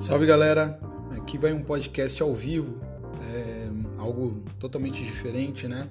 Salve 0.00 0.24
galera, 0.24 0.80
aqui 1.14 1.36
vai 1.36 1.52
um 1.52 1.62
podcast 1.62 2.22
ao 2.22 2.34
vivo, 2.34 2.80
é 3.34 3.68
algo 4.00 4.42
totalmente 4.58 5.04
diferente, 5.04 5.68
né? 5.68 5.90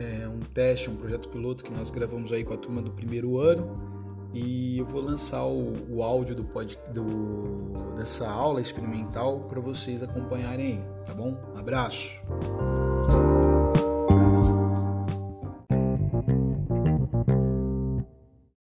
É 0.00 0.26
um 0.26 0.40
teste, 0.40 0.88
um 0.88 0.96
projeto 0.96 1.28
piloto 1.28 1.62
que 1.62 1.70
nós 1.70 1.90
gravamos 1.90 2.32
aí 2.32 2.42
com 2.42 2.54
a 2.54 2.56
turma 2.56 2.80
do 2.80 2.90
primeiro 2.90 3.36
ano 3.36 4.30
e 4.32 4.78
eu 4.78 4.86
vou 4.86 5.02
lançar 5.02 5.44
o, 5.44 5.94
o 5.94 6.02
áudio 6.02 6.34
do, 6.34 6.42
pod, 6.42 6.80
do 6.94 7.94
dessa 7.96 8.26
aula 8.26 8.62
experimental 8.62 9.40
para 9.40 9.60
vocês 9.60 10.02
acompanharem 10.02 10.78
aí, 10.78 11.04
tá 11.04 11.12
bom? 11.12 11.36
Abraço! 11.54 12.22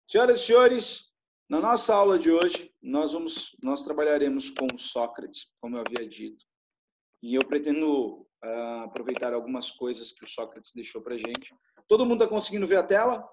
Senhoras 0.08 0.40
e 0.40 0.42
senhores, 0.42 1.04
na 1.48 1.60
nossa 1.60 1.94
aula 1.94 2.18
de 2.18 2.32
hoje, 2.32 2.72
nós 2.86 3.12
vamos 3.12 3.56
nós 3.62 3.82
trabalharemos 3.82 4.50
com 4.50 4.78
Sócrates, 4.78 5.52
como 5.60 5.76
eu 5.76 5.82
havia 5.82 6.08
dito. 6.08 6.46
E 7.20 7.34
eu 7.34 7.44
pretendo 7.44 8.20
uh, 8.44 8.84
aproveitar 8.84 9.34
algumas 9.34 9.72
coisas 9.72 10.12
que 10.12 10.24
o 10.24 10.28
Sócrates 10.28 10.72
deixou 10.72 11.02
para 11.02 11.18
gente. 11.18 11.52
Todo 11.88 12.06
mundo 12.06 12.22
está 12.22 12.32
conseguindo 12.32 12.66
ver 12.66 12.76
a 12.76 12.86
tela? 12.86 13.28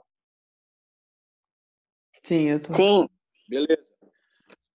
Sim, 2.23 2.49
eu 2.49 2.61
tô. 2.61 2.73
Sim. 2.73 3.07
Beleza. 3.47 3.85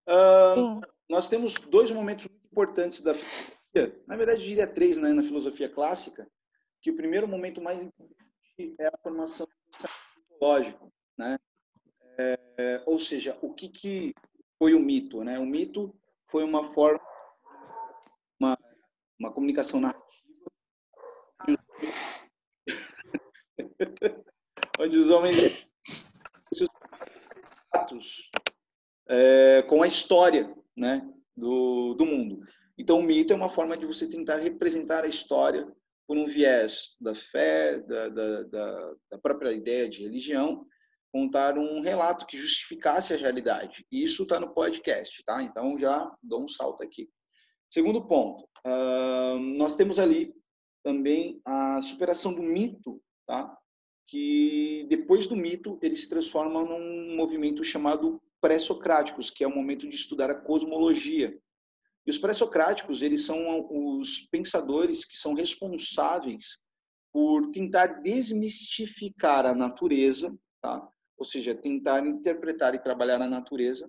Uh, 0.07 0.55
Sim. 0.55 0.81
Nós 1.09 1.27
temos 1.27 1.55
dois 1.55 1.91
momentos 1.91 2.27
muito 2.27 2.45
importantes 2.45 3.01
da 3.01 3.13
filosofia. 3.13 4.01
Na 4.07 4.15
verdade, 4.15 4.41
eu 4.41 4.47
diria 4.47 4.67
três 4.67 4.97
né, 4.97 5.11
na 5.11 5.23
filosofia 5.23 5.67
clássica. 5.67 6.29
Que 6.81 6.91
o 6.91 6.95
primeiro 6.95 7.27
momento 7.27 7.61
mais 7.61 7.83
importante 7.83 8.75
é 8.79 8.87
a 8.87 8.97
formação 9.03 9.45
ontológica, 10.31 10.79
né? 11.17 11.37
É, 12.17 12.83
ou 12.85 12.97
seja, 12.99 13.37
o 13.41 13.53
que, 13.53 13.67
que 13.67 14.13
foi 14.59 14.73
o 14.73 14.79
mito? 14.79 15.23
Né? 15.23 15.39
O 15.39 15.45
mito 15.45 15.95
foi 16.29 16.43
uma 16.43 16.63
forma, 16.65 17.01
uma, 18.39 18.57
uma 19.17 19.31
comunicação 19.31 19.79
narrativa, 19.79 20.03
onde 24.79 24.97
os 24.97 25.09
homens 25.09 25.67
atos 27.73 28.29
é, 29.07 29.63
com 29.63 29.81
a 29.81 29.87
história 29.87 30.53
né, 30.75 31.01
do, 31.35 31.95
do 31.95 32.05
mundo. 32.05 32.45
Então, 32.77 32.99
o 32.99 33.03
mito 33.03 33.33
é 33.33 33.35
uma 33.35 33.49
forma 33.49 33.75
de 33.75 33.85
você 33.85 34.07
tentar 34.07 34.37
representar 34.37 35.03
a 35.03 35.07
história 35.07 35.67
por 36.07 36.17
um 36.17 36.25
viés 36.25 36.95
da 36.99 37.13
fé, 37.13 37.79
da, 37.81 38.09
da, 38.09 38.43
da, 38.43 38.95
da 39.11 39.17
própria 39.21 39.51
ideia 39.51 39.87
de 39.87 40.03
religião, 40.03 40.65
contar 41.11 41.57
um 41.57 41.81
relato 41.81 42.25
que 42.25 42.37
justificasse 42.37 43.13
a 43.13 43.17
realidade. 43.17 43.85
Isso 43.91 44.23
está 44.23 44.39
no 44.39 44.53
podcast, 44.53 45.23
tá? 45.23 45.41
Então 45.43 45.77
já 45.77 46.11
dou 46.21 46.43
um 46.43 46.47
salto 46.47 46.83
aqui. 46.83 47.09
Segundo 47.71 48.07
ponto, 48.07 48.43
uh, 48.65 49.39
nós 49.57 49.75
temos 49.75 49.99
ali 49.99 50.33
também 50.83 51.41
a 51.45 51.81
superação 51.81 52.33
do 52.33 52.41
mito, 52.41 53.01
tá? 53.27 53.55
Que 54.07 54.85
depois 54.89 55.27
do 55.27 55.35
mito 55.35 55.77
ele 55.81 55.95
se 55.95 56.09
transforma 56.09 56.63
num 56.63 57.15
movimento 57.15 57.63
chamado 57.63 58.21
pré-socráticos, 58.41 59.29
que 59.29 59.43
é 59.43 59.47
o 59.47 59.55
momento 59.55 59.87
de 59.87 59.95
estudar 59.95 60.31
a 60.31 60.39
cosmologia. 60.39 61.37
E 62.07 62.09
os 62.09 62.17
pré-socráticos 62.17 63.01
eles 63.01 63.25
são 63.25 63.67
os 63.69 64.21
pensadores 64.31 65.05
que 65.05 65.17
são 65.17 65.33
responsáveis 65.33 66.57
por 67.11 67.51
tentar 67.51 68.01
desmistificar 68.01 69.45
a 69.45 69.53
natureza, 69.53 70.35
tá? 70.61 70.87
Ou 71.19 71.25
seja, 71.25 71.53
tentar 71.53 72.05
interpretar 72.05 72.73
e 72.73 72.81
trabalhar 72.81 73.21
a 73.21 73.27
natureza 73.27 73.87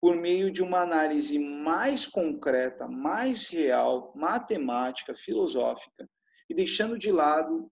por 0.00 0.16
meio 0.16 0.50
de 0.50 0.62
uma 0.62 0.80
análise 0.80 1.38
mais 1.38 2.06
concreta, 2.06 2.88
mais 2.88 3.46
real, 3.48 4.12
matemática, 4.16 5.14
filosófica, 5.14 6.08
e 6.48 6.54
deixando 6.54 6.98
de 6.98 7.12
lado 7.12 7.70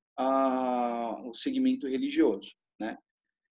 o 1.24 1.34
segmento 1.34 1.88
religioso, 1.88 2.54
né? 2.80 2.96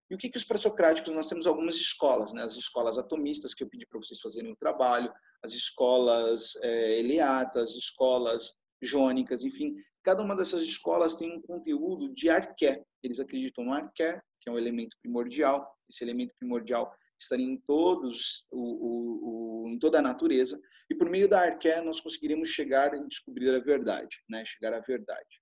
E 0.09 0.15
o 0.15 0.17
que, 0.17 0.29
que 0.29 0.38
os 0.38 0.45
pré-socráticos, 0.45 1.13
nós 1.13 1.27
temos 1.27 1.47
algumas 1.47 1.75
escolas, 1.75 2.33
né? 2.33 2.44
As 2.44 2.55
escolas 2.55 2.97
atomistas, 2.97 3.53
que 3.53 3.63
eu 3.63 3.69
pedi 3.69 3.85
para 3.85 3.99
vocês 3.99 4.21
fazerem 4.21 4.51
o 4.51 4.55
trabalho, 4.55 5.11
as 5.44 5.53
escolas 5.53 6.55
é, 6.61 6.99
eleatas, 6.99 7.75
escolas 7.75 8.53
jônicas, 8.81 9.44
enfim, 9.44 9.75
cada 10.03 10.23
uma 10.23 10.35
dessas 10.35 10.61
escolas 10.61 11.15
tem 11.15 11.35
um 11.35 11.41
conteúdo 11.41 12.13
de 12.13 12.29
arqué. 12.29 12.81
Eles 13.03 13.19
acreditam 13.19 13.65
no 13.65 13.73
arqué, 13.73 14.21
que 14.47 14.49
é 14.49 14.53
um 14.53 14.57
elemento 14.57 14.95
primordial. 15.01 15.69
Esse 15.89 16.05
elemento 16.05 16.33
primordial 16.39 16.95
estaria 17.19 17.45
em 17.45 17.57
todos, 17.67 18.45
o, 18.49 18.61
o, 18.61 19.65
o, 19.65 19.69
em 19.69 19.77
toda 19.77 19.99
a 19.99 20.01
natureza. 20.01 20.59
E 20.89 20.95
por 20.95 21.09
meio 21.09 21.27
da 21.27 21.41
arqué 21.41 21.81
nós 21.81 21.99
conseguiríamos 21.99 22.49
chegar 22.49 22.93
e 22.93 23.07
descobrir 23.07 23.53
a 23.53 23.59
verdade, 23.59 24.23
né? 24.29 24.45
Chegar 24.45 24.73
à 24.73 24.79
verdade. 24.79 25.41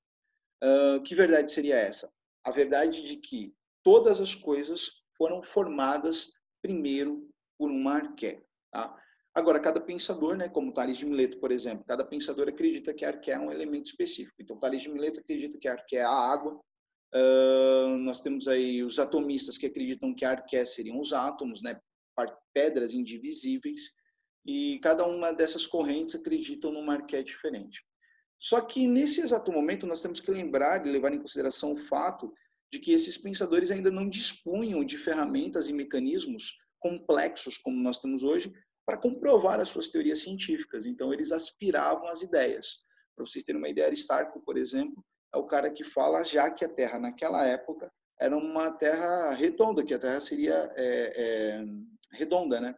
Uh, 0.64 1.04
que 1.04 1.14
verdade 1.14 1.52
seria 1.52 1.76
essa? 1.76 2.12
A 2.44 2.52
verdade 2.52 3.04
de 3.04 3.18
que 3.18 3.54
todas 3.84 4.20
as 4.20 4.34
coisas 4.34 4.90
foram 5.18 5.44
formadas 5.44 6.32
primeiro 6.62 7.30
por 7.60 7.70
uma 7.70 7.96
arqué. 7.96 8.42
Tá? 8.72 8.96
Agora, 9.36 9.60
cada 9.60 9.82
pensador, 9.82 10.36
né, 10.38 10.50
como 10.50 10.74
Tales 10.74 10.98
de 10.98 11.06
Mileto, 11.06 11.40
por 11.40 11.52
exemplo, 11.52 11.86
cada 11.86 12.06
pensador 12.06 12.48
acredita 12.48 12.94
que 12.94 13.06
a 13.06 13.10
arqué 13.10 13.32
é 13.32 13.40
um 13.40 13.52
elemento 13.52 13.88
específico. 13.88 14.36
Então, 14.40 14.58
Tales 14.58 14.82
de 14.82 14.90
Mileto 14.90 15.20
acredita 15.20 15.58
que 15.60 15.68
a 15.68 15.74
arqué 15.74 15.98
é 15.98 16.04
a 16.04 16.10
água, 16.10 16.60
Nós 18.00 18.22
temos 18.22 18.48
aí 18.48 18.84
os 18.84 19.00
atomistas 19.00 19.58
que 19.58 19.66
acreditam 19.66 20.14
que 20.14 20.26
a 20.26 20.32
arqué 20.32 20.66
seriam 20.66 21.00
os 21.00 21.14
átomos, 21.14 21.62
né, 21.62 21.80
pedras 22.54 22.94
indivisíveis, 22.94 23.92
e 24.46 24.80
cada 24.80 25.06
uma 25.06 25.32
dessas 25.34 25.66
correntes 25.66 26.14
acreditam 26.14 26.72
numa 26.72 26.94
arqué 26.94 27.24
diferente. 27.24 27.84
Só 28.40 28.62
que 28.62 28.88
nesse 28.88 29.22
exato 29.22 29.52
momento 29.52 29.88
nós 29.88 30.02
temos 30.02 30.20
que 30.20 30.30
lembrar 30.30 30.86
e 30.86 30.92
levar 30.92 31.14
em 31.14 31.20
consideração 31.20 31.74
o 31.74 31.88
fato 31.88 32.32
de 32.72 32.80
que 32.80 32.92
esses 32.92 33.18
pensadores 33.18 33.72
ainda 33.72 33.90
não 33.90 34.08
dispunham 34.08 34.84
de 34.84 34.98
ferramentas 34.98 35.68
e 35.70 35.74
mecanismos 35.74 36.54
complexos 36.80 37.58
como 37.58 37.82
nós 37.82 38.00
temos 38.00 38.22
hoje 38.22 38.54
para 38.86 38.98
comprovar 38.98 39.60
as 39.60 39.70
suas 39.70 39.90
teorias 39.90 40.20
científicas. 40.20 40.86
Então 40.86 41.12
eles 41.12 41.32
aspiravam 41.32 42.08
às 42.08 42.22
ideias. 42.22 42.80
Para 43.16 43.26
vocês 43.26 43.44
terem 43.44 43.60
uma 43.60 43.70
ideia, 43.70 43.88
Aristarco, 43.88 44.42
por 44.42 44.58
exemplo, 44.58 45.04
é 45.36 45.38
o 45.38 45.44
cara 45.44 45.70
que 45.70 45.84
fala 45.84 46.24
já 46.24 46.50
que 46.50 46.64
a 46.64 46.70
Terra 46.70 46.98
naquela 46.98 47.46
época 47.46 47.92
era 48.20 48.36
uma 48.36 48.72
Terra 48.72 49.32
redonda, 49.32 49.84
que 49.84 49.94
a 49.94 50.00
Terra 50.00 50.22
seria 50.22 50.54
é, 50.76 51.14
é, 51.58 51.66
redonda, 52.12 52.62
né? 52.62 52.74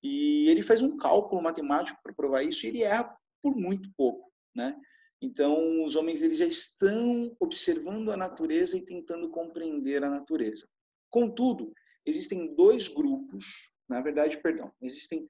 E 0.00 0.48
ele 0.48 0.62
faz 0.62 0.80
um 0.80 0.96
cálculo 0.96 1.42
matemático 1.42 1.98
para 2.02 2.14
provar 2.14 2.44
isso 2.44 2.64
e 2.64 2.68
ele 2.68 2.82
erra 2.82 3.16
por 3.42 3.56
muito 3.56 3.90
pouco, 3.96 4.30
né? 4.54 4.78
Então, 5.20 5.84
os 5.84 5.96
homens 5.96 6.22
eles 6.22 6.38
já 6.38 6.46
estão 6.46 7.36
observando 7.40 8.12
a 8.12 8.16
natureza 8.16 8.76
e 8.76 8.84
tentando 8.84 9.28
compreender 9.30 10.04
a 10.04 10.10
natureza. 10.10 10.68
Contudo, 11.10 11.72
existem 12.06 12.54
dois 12.54 12.86
grupos, 12.86 13.72
na 13.88 14.00
verdade, 14.00 14.38
perdão, 14.40 14.70
existem 14.80 15.26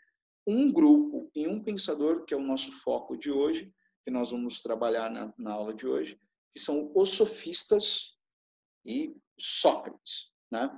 um 0.46 0.70
grupo 0.70 1.30
e 1.34 1.48
um 1.48 1.62
pensador, 1.62 2.26
que 2.26 2.34
é 2.34 2.36
o 2.36 2.42
nosso 2.42 2.70
foco 2.82 3.16
de 3.16 3.30
hoje, 3.30 3.72
que 4.04 4.10
nós 4.10 4.30
vamos 4.30 4.60
trabalhar 4.60 5.10
na, 5.10 5.32
na 5.38 5.52
aula 5.52 5.72
de 5.72 5.86
hoje, 5.86 6.20
que 6.54 6.60
são 6.60 6.90
os 6.94 7.10
sofistas 7.10 8.16
e 8.84 9.14
Sócrates. 9.38 10.30
Né? 10.50 10.70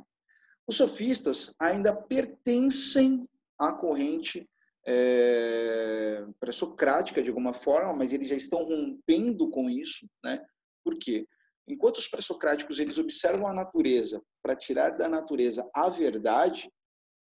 Os 0.67 0.77
sofistas 0.77 1.55
ainda 1.59 1.95
pertencem 1.95 3.29
à 3.59 3.73
corrente 3.73 4.49
é, 4.87 6.27
pré-socrática, 6.39 7.23
de 7.23 7.29
alguma 7.29 7.55
forma, 7.55 7.95
mas 7.95 8.13
eles 8.13 8.29
já 8.29 8.37
estão 8.37 8.65
rompendo 8.65 9.49
com 9.51 9.69
isso. 9.69 10.07
Né? 10.25 10.45
Por 10.85 10.99
quê? 10.99 11.27
Enquanto 11.67 11.99
os 11.99 12.09
pré-socráticos 12.09 12.79
eles 12.79 12.99
observam 12.99 13.47
a 13.47 13.53
natureza 13.53 14.21
para 14.43 14.57
tirar 14.57 14.91
da 14.91 15.09
natureza 15.09 15.69
a 15.75 15.89
verdade, 15.89 16.71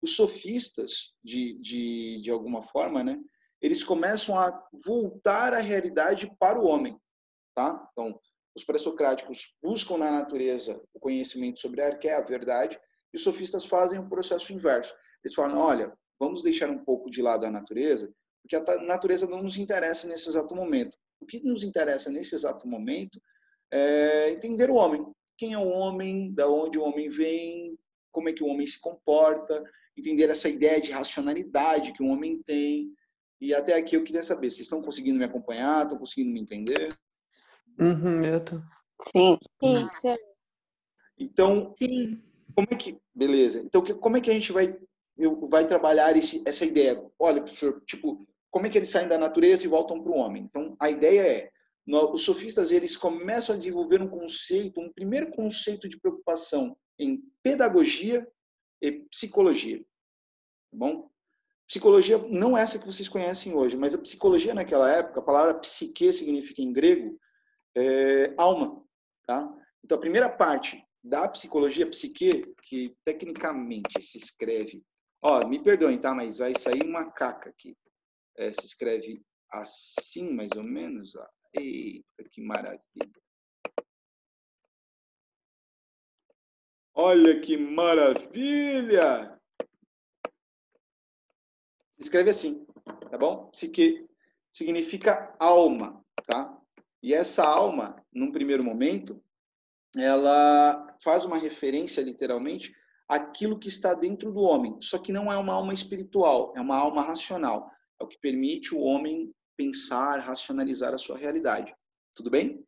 os 0.01 0.15
sofistas, 0.15 1.13
de, 1.23 1.55
de, 1.59 2.21
de 2.21 2.31
alguma 2.31 2.63
forma, 2.69 3.03
né, 3.03 3.19
eles 3.61 3.83
começam 3.83 4.39
a 4.39 4.67
voltar 4.85 5.53
a 5.53 5.59
realidade 5.59 6.31
para 6.39 6.59
o 6.59 6.65
homem. 6.65 6.97
Tá? 7.55 7.89
Então, 7.91 8.19
os 8.57 8.63
pré-socráticos 8.63 9.53
buscam 9.61 9.99
na 9.99 10.11
natureza 10.11 10.81
o 10.91 10.99
conhecimento 10.99 11.59
sobre 11.59 11.79
a 11.81 11.87
arqué, 11.87 12.15
a 12.15 12.21
verdade, 12.21 12.79
e 13.13 13.17
os 13.17 13.23
sofistas 13.23 13.63
fazem 13.65 13.99
o 13.99 14.09
processo 14.09 14.51
inverso. 14.51 14.95
Eles 15.23 15.35
falam, 15.35 15.59
olha, 15.59 15.93
vamos 16.19 16.41
deixar 16.41 16.67
um 16.67 16.79
pouco 16.79 17.07
de 17.09 17.21
lado 17.21 17.45
a 17.45 17.51
natureza, 17.51 18.11
porque 18.41 18.55
a 18.55 18.81
natureza 18.81 19.27
não 19.27 19.43
nos 19.43 19.57
interessa 19.57 20.07
nesse 20.07 20.27
exato 20.27 20.55
momento. 20.55 20.97
O 21.19 21.25
que 21.25 21.39
nos 21.43 21.63
interessa 21.63 22.09
nesse 22.09 22.33
exato 22.33 22.67
momento 22.67 23.21
é 23.71 24.31
entender 24.31 24.71
o 24.71 24.75
homem. 24.75 25.05
Quem 25.37 25.53
é 25.53 25.57
o 25.59 25.67
homem, 25.67 26.33
da 26.33 26.49
onde 26.49 26.79
o 26.79 26.83
homem 26.83 27.09
vem, 27.09 27.77
como 28.11 28.29
é 28.29 28.33
que 28.33 28.43
o 28.43 28.47
homem 28.47 28.65
se 28.65 28.79
comporta, 28.79 29.63
entender 29.95 30.31
essa 30.31 30.49
ideia 30.49 30.81
de 30.81 30.91
racionalidade 30.91 31.93
que 31.93 32.01
o 32.01 32.07
homem 32.07 32.41
tem. 32.41 32.91
E 33.39 33.53
até 33.53 33.75
aqui 33.75 33.95
eu 33.95 34.03
queria 34.03 34.23
saber, 34.23 34.49
vocês 34.49 34.61
estão 34.61 34.81
conseguindo 34.81 35.19
me 35.19 35.25
acompanhar? 35.25 35.83
Estão 35.83 35.99
conseguindo 35.99 36.31
me 36.31 36.41
entender? 36.41 36.89
Uhum, 37.79 38.23
eu 38.23 38.43
tô. 38.43 38.61
Sim. 39.01 39.37
Sim, 39.61 39.89
sim. 39.89 40.15
Então, 41.19 41.73
Sim. 41.77 42.21
como 42.55 42.67
é 42.71 42.75
que. 42.75 42.97
Beleza. 43.13 43.59
Então, 43.59 43.83
como 43.83 44.17
é 44.17 44.21
que 44.21 44.29
a 44.29 44.33
gente 44.33 44.51
vai, 44.51 44.75
vai 45.49 45.67
trabalhar 45.67 46.15
esse, 46.15 46.43
essa 46.45 46.65
ideia? 46.65 47.03
Olha, 47.19 47.41
professor, 47.41 47.81
tipo, 47.85 48.27
como 48.51 48.65
é 48.65 48.69
que 48.69 48.77
eles 48.77 48.89
saem 48.89 49.07
da 49.07 49.17
natureza 49.17 49.65
e 49.65 49.69
voltam 49.69 50.01
para 50.01 50.11
o 50.11 50.15
homem. 50.17 50.43
Então, 50.43 50.75
a 50.79 50.89
ideia 50.89 51.21
é, 51.21 51.51
os 51.87 52.23
sofistas 52.23 52.71
eles 52.71 52.97
começam 52.97 53.55
a 53.55 53.57
desenvolver 53.57 54.01
um 54.01 54.07
conceito, 54.07 54.79
um 54.79 54.91
primeiro 54.91 55.31
conceito 55.31 55.87
de 55.87 55.99
preocupação 55.99 56.75
em 56.99 57.21
pedagogia 57.41 58.27
e 58.81 58.91
psicologia. 58.91 59.79
Tá 59.79 60.77
bom? 60.77 61.09
Psicologia 61.67 62.17
não 62.29 62.57
é 62.57 62.61
essa 62.61 62.79
que 62.79 62.85
vocês 62.85 63.09
conhecem 63.09 63.53
hoje, 63.53 63.75
mas 63.75 63.93
a 63.93 64.01
psicologia 64.01 64.53
naquela 64.53 64.91
época, 64.91 65.19
a 65.19 65.23
palavra 65.23 65.53
psique 65.55 66.11
significa 66.13 66.61
em 66.61 66.71
grego 66.71 67.19
é, 67.77 68.33
alma, 68.37 68.83
tá? 69.27 69.47
Então 69.83 69.97
a 69.97 70.01
primeira 70.01 70.29
parte 70.29 70.83
da 71.03 71.29
psicologia 71.29 71.87
psique, 71.87 72.51
que 72.63 72.97
tecnicamente 73.05 74.01
se 74.01 74.17
escreve, 74.17 74.83
ó, 75.21 75.47
me 75.47 75.61
perdoem, 75.61 75.99
tá? 75.99 76.13
Mas 76.13 76.39
vai 76.39 76.53
sair 76.57 76.83
uma 76.83 77.11
caca 77.11 77.49
aqui. 77.51 77.77
É, 78.35 78.51
se 78.51 78.65
escreve 78.65 79.23
assim, 79.51 80.33
mais 80.33 80.51
ou 80.55 80.63
menos, 80.63 81.15
ó. 81.15 81.27
Eita, 81.53 82.23
que 82.31 82.41
maravilha! 82.41 82.81
Olha 86.93 87.39
que 87.39 87.55
maravilha! 87.55 89.39
Se 91.95 92.01
escreve 92.01 92.31
assim, 92.31 92.65
tá 93.11 93.17
bom? 93.17 93.49
Psique 93.51 94.07
significa 94.51 95.35
alma, 95.39 96.03
tá? 96.27 96.56
E 97.01 97.13
essa 97.13 97.43
alma, 97.43 98.03
num 98.11 98.31
primeiro 98.31 98.63
momento, 98.63 99.21
ela 99.95 100.97
faz 101.03 101.25
uma 101.25 101.37
referência, 101.37 102.01
literalmente, 102.01 102.75
àquilo 103.07 103.57
que 103.59 103.67
está 103.67 103.93
dentro 103.93 104.31
do 104.31 104.41
homem. 104.41 104.77
Só 104.81 104.97
que 104.97 105.11
não 105.11 105.31
é 105.31 105.37
uma 105.37 105.53
alma 105.53 105.73
espiritual, 105.73 106.53
é 106.55 106.61
uma 106.61 106.75
alma 106.75 107.01
racional. 107.01 107.71
É 107.99 108.03
o 108.03 108.07
que 108.07 108.19
permite 108.19 108.75
o 108.75 108.81
homem 108.81 109.33
pensar, 109.55 110.19
racionalizar 110.19 110.93
a 110.93 110.97
sua 110.97 111.17
realidade. 111.17 111.75
Tudo 112.13 112.29
bem? 112.29 112.65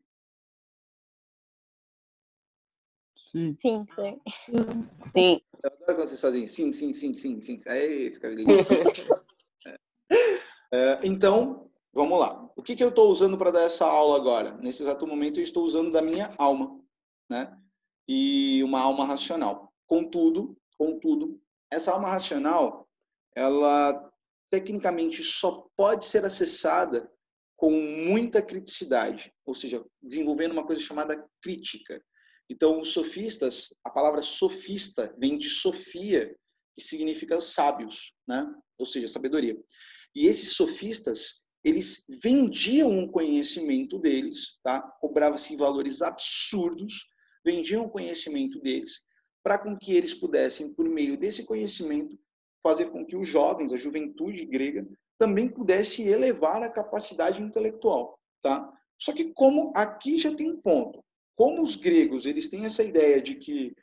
Sim. 3.14 3.56
Sim, 3.62 3.86
sim. 3.92 4.22
Sim. 5.16 5.42
Eu 5.62 5.72
adoro 5.72 5.86
quando 5.86 6.08
vocês 6.08 6.22
fazem 6.22 6.48
sim, 6.48 6.72
sim, 6.72 6.94
sim, 6.94 7.14
sim, 7.14 7.42
sim. 7.42 7.60
Aí 7.68 8.12
fica 8.12 8.30
é, 10.72 11.00
Então, 11.04 11.69
vamos 11.94 12.20
lá. 12.20 12.50
O 12.56 12.62
que, 12.62 12.76
que 12.76 12.84
eu 12.84 12.90
estou 12.90 13.10
usando 13.10 13.38
para 13.38 13.52
dar 13.52 13.62
essa 13.62 13.86
aula 13.86 14.16
agora? 14.16 14.58
Nesse 14.58 14.84
exato 14.84 15.08
momento, 15.08 15.40
eu 15.40 15.44
estou 15.44 15.64
usando 15.64 15.92
da 15.92 16.02
minha 16.02 16.34
alma, 16.38 16.80
né? 17.30 17.58
E 18.08 18.62
uma 18.64 18.80
alma 18.80 19.06
racional. 19.06 19.72
Contudo, 19.88 20.58
contudo, 20.78 21.40
essa 21.72 21.92
alma 21.92 22.10
racional, 22.10 22.88
ela 23.36 24.10
tecnicamente 24.50 25.24
só 25.24 25.68
pode 25.78 26.06
ser 26.06 26.26
acessada 26.26 27.10
com 27.56 27.72
muita 27.72 28.42
criticidade, 28.42 29.34
ou 29.46 29.54
seja, 29.54 29.84
desenvolvendo 30.02 30.54
uma 30.54 30.66
coisa 30.66 30.82
chamada 30.82 31.28
crítica. 31.42 32.02
Então, 32.50 32.80
os 32.80 32.94
sofistas, 32.94 33.74
a 33.84 33.90
palavra 33.90 34.22
sofista 34.22 35.14
vem 35.20 35.38
de 35.38 35.50
sofia, 35.50 36.36
que 36.76 36.84
significa 36.84 37.40
sábios, 37.42 38.14
né? 38.28 38.50
Ou 38.78 38.86
seja, 38.86 39.08
sabedoria. 39.08 39.58
E 40.16 40.26
esses 40.26 40.56
sofistas, 40.56 41.39
eles 41.64 42.06
vendiam 42.24 43.04
o 43.04 43.12
conhecimento 43.12 44.00
deles, 44.00 44.58
tá? 44.64 44.82
Cobrava-se 45.02 45.56
valores 45.56 46.02
absurdos, 46.02 47.08
vendiam 47.44 47.86
o 47.86 47.90
conhecimento 47.90 48.60
deles, 48.60 49.02
para 49.44 49.58
com 49.58 49.78
que 49.78 49.94
eles 49.94 50.14
pudessem, 50.14 50.74
por 50.74 50.88
meio 50.88 51.18
desse 51.18 51.44
conhecimento, 51.44 52.18
fazer 52.64 52.90
com 52.92 53.06
que 53.06 53.16
os 53.16 53.28
jovens, 53.28 53.72
a 53.72 53.78
juventude 53.78 54.46
grega, 54.46 54.88
também 55.18 55.50
pudesse 55.50 56.08
elevar 56.08 56.64
a 56.64 56.70
capacidade 56.70 57.42
intelectual, 57.42 58.18
tá? 58.42 58.72
Só 58.98 59.14
que 59.14 59.34
como 59.34 59.72
aqui 59.76 60.18
já 60.18 60.34
tem 60.34 60.50
um 60.52 60.62
ponto, 60.62 61.04
como 61.36 61.62
os 61.62 61.76
gregos 61.76 62.26
eles 62.26 62.50
têm 62.50 62.66
essa 62.66 62.84
ideia 62.84 63.22
de 63.22 63.36
que 63.36 63.74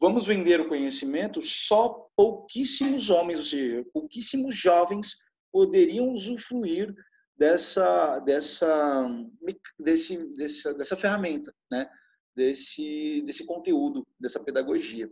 vamos 0.00 0.26
vender 0.26 0.60
o 0.60 0.68
conhecimento, 0.68 1.42
só 1.44 2.08
pouquíssimos 2.16 3.10
homens, 3.10 3.38
ou 3.38 3.44
seja, 3.44 3.86
pouquíssimos 3.92 4.54
jovens 4.54 5.16
poderiam 5.52 6.10
usufruir 6.10 6.92
dessa 7.42 8.20
dessa 8.20 9.08
desse, 9.76 10.16
dessa 10.36 10.72
dessa 10.74 10.96
ferramenta, 10.96 11.52
né? 11.70 11.90
Desse 12.36 13.20
desse 13.22 13.44
conteúdo, 13.44 14.06
dessa 14.18 14.42
pedagogia. 14.42 15.10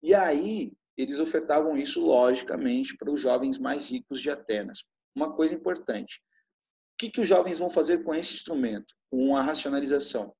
E 0.00 0.14
aí 0.14 0.72
eles 0.96 1.18
ofertavam 1.18 1.76
isso 1.76 2.06
logicamente 2.06 2.96
para 2.96 3.10
os 3.10 3.20
jovens 3.20 3.58
mais 3.58 3.90
ricos 3.90 4.20
de 4.20 4.30
Atenas. 4.30 4.84
Uma 5.12 5.34
coisa 5.34 5.54
importante: 5.54 6.22
o 6.94 6.96
que, 6.98 7.10
que 7.10 7.20
os 7.20 7.26
jovens 7.26 7.58
vão 7.58 7.68
fazer 7.68 8.04
com 8.04 8.14
esse 8.14 8.34
instrumento, 8.34 8.94
com 9.10 9.36
a 9.36 9.42
racionalização? 9.42 10.32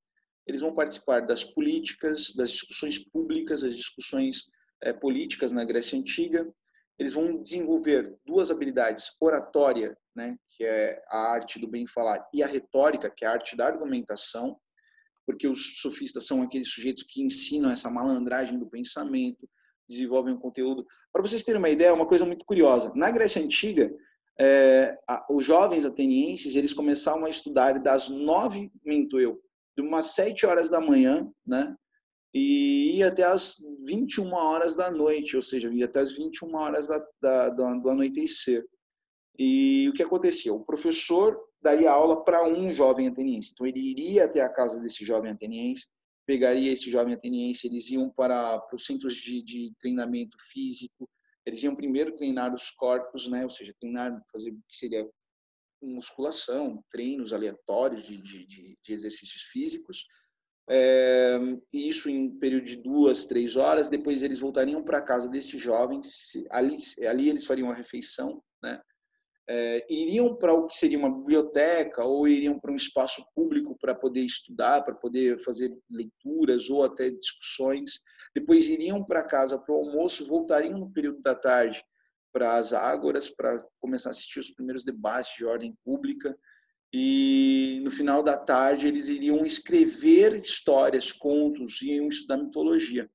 eles 0.47 0.61
vão 0.61 0.73
participar 0.73 1.27
das 1.27 1.43
políticas, 1.43 2.33
das 2.33 2.53
discussões 2.53 2.99
públicas, 3.11 3.63
das 3.63 3.75
discussões 3.75 4.45
é, 4.81 4.93
políticas 4.93 5.51
na 5.51 5.65
Grécia 5.65 5.99
Antiga. 5.99 6.49
Eles 6.97 7.15
vão 7.15 7.43
desenvolver 7.43 8.17
duas 8.25 8.49
habilidades, 8.49 9.11
oratória, 9.21 9.99
né, 10.17 10.37
que 10.51 10.65
é 10.65 11.01
a 11.09 11.33
arte 11.33 11.61
do 11.61 11.69
bem 11.69 11.87
falar, 11.87 12.27
e 12.33 12.43
a 12.43 12.47
retórica, 12.47 13.13
que 13.15 13.25
é 13.25 13.29
a 13.29 13.33
arte 13.33 13.55
da 13.55 13.67
argumentação, 13.67 14.59
porque 15.27 15.47
os 15.47 15.81
sofistas 15.81 16.27
são 16.27 16.43
aqueles 16.43 16.69
sujeitos 16.69 17.05
que 17.07 17.23
ensinam 17.23 17.71
essa 17.71 17.91
malandragem 17.91 18.59
do 18.59 18.67
pensamento, 18.67 19.49
desenvolvem 19.89 20.35
um 20.35 20.39
conteúdo. 20.39 20.87
Para 21.13 21.23
vocês 21.23 21.45
terem 21.45 21.59
uma 21.59 21.69
ideia, 21.69 21.93
uma 21.93 22.07
coisa 22.07 22.25
muito 22.25 22.45
curiosa. 22.45 22.93
Na 22.95 23.11
Grécia 23.11 23.43
Antiga, 23.43 23.93
é, 24.41 24.97
a, 25.09 25.27
os 25.31 25.45
jovens 25.45 25.85
atenienses 25.85 26.57
eles 26.57 26.73
começavam 26.73 27.25
a 27.25 27.31
estudar 27.31 27.79
das 27.81 28.09
nove, 28.09 28.71
minto 28.85 29.21
eu, 29.21 29.41
de 29.77 29.83
umas 29.83 30.15
7 30.15 30.47
horas 30.47 30.71
da 30.71 30.81
manhã, 30.81 31.29
né? 31.47 31.75
E 32.35 32.99
ia 32.99 33.09
até 33.09 33.23
as 33.23 33.57
21 33.87 34.33
horas 34.35 34.77
da 34.77 34.91
noite, 34.91 35.37
ou 35.37 35.43
seja, 35.43 35.73
ia 35.73 35.87
até 35.87 36.01
as 36.01 36.13
21 36.13 36.55
horas 36.55 36.87
da, 36.87 37.07
da, 37.21 37.49
do 37.51 37.89
anoitecer. 37.89 38.65
E 39.39 39.89
o 39.89 39.93
que 39.93 40.03
acontecia? 40.03 40.53
O 40.53 40.65
professor 40.65 41.39
daria 41.63 41.91
aula 41.91 42.25
para 42.25 42.47
um 42.47 42.73
jovem 42.73 43.09
ateniense. 43.09 43.51
Então, 43.53 43.67
ele 43.67 43.81
iria 43.81 44.25
até 44.25 44.41
a 44.41 44.49
casa 44.49 44.81
desse 44.81 45.05
jovem 45.05 45.31
ateniense, 45.31 45.87
pegaria 46.27 46.73
esse 46.73 46.91
jovem 46.91 47.15
ateniense, 47.15 47.67
eles 47.67 47.91
iam 47.91 48.11
para, 48.11 48.59
para 48.59 48.77
os 48.77 48.85
centros 48.85 49.15
de, 49.15 49.43
de 49.43 49.73
treinamento 49.79 50.37
físico, 50.53 51.09
eles 51.45 51.63
iam 51.63 51.77
primeiro 51.77 52.15
treinar 52.17 52.55
os 52.55 52.71
corpos, 52.71 53.29
né? 53.29 53.45
ou 53.45 53.51
seja, 53.51 53.75
treinar, 53.81 54.21
fazer 54.33 54.51
o 54.51 54.61
que 54.69 54.77
seria 54.77 55.09
musculação, 55.81 56.83
treinos 56.91 57.33
aleatórios 57.33 58.03
de, 58.03 58.21
de, 58.21 58.47
de 58.83 58.93
exercícios 58.93 59.43
físicos, 59.45 60.05
é, 60.69 61.37
isso 61.73 62.11
em 62.11 62.27
um 62.27 62.39
período 62.39 62.65
de 62.65 62.77
duas, 62.77 63.25
três 63.25 63.57
horas. 63.57 63.89
Depois 63.89 64.23
eles 64.23 64.41
voltariam 64.41 64.83
para 64.83 64.99
a 64.99 65.05
casa 65.05 65.29
desses 65.29 65.61
jovens, 65.61 66.33
ali, 66.51 66.77
ali 67.07 67.29
eles 67.29 67.47
fariam 67.47 67.71
a 67.71 67.75
refeição, 67.75 68.43
né? 68.63 68.81
É, 69.49 69.87
iriam 69.89 70.35
para 70.35 70.53
o 70.53 70.67
que 70.67 70.75
seria 70.75 70.99
uma 70.99 71.11
biblioteca 71.11 72.05
ou 72.05 72.27
iriam 72.27 72.59
para 72.59 72.73
um 72.73 72.77
espaço 72.77 73.25
público 73.33 73.77
para 73.81 73.95
poder 73.95 74.23
estudar, 74.23 74.83
para 74.83 74.95
poder 74.95 75.41
fazer 75.45 75.73
leituras 75.89 76.69
ou 76.69 76.83
até 76.83 77.11
discussões. 77.11 78.01
Depois 78.35 78.69
iriam 78.69 79.05
para 79.05 79.23
casa 79.23 79.57
para 79.57 79.73
o 79.73 79.79
almoço, 79.79 80.27
voltariam 80.27 80.79
no 80.79 80.91
período 80.91 81.23
da 81.23 81.35
tarde 81.35 81.81
para 82.33 82.57
as 82.57 82.73
ágoras, 82.73 83.31
para 83.31 83.65
começar 83.81 84.11
a 84.11 84.13
assistir 84.13 84.41
os 84.41 84.51
primeiros 84.51 84.85
debates 84.85 85.37
de 85.37 85.45
ordem 85.45 85.77
pública. 85.85 86.37
E 86.93 87.81
no 87.85 87.91
final 87.91 88.23
da 88.23 88.37
tarde 88.37 88.89
eles 88.89 89.09
iriam 89.09 89.45
escrever 89.45 90.41
histórias, 90.43 91.13
contos, 91.13 91.81
iam 91.83 92.09
estudar 92.09 92.39
mitologia. 92.39 93.09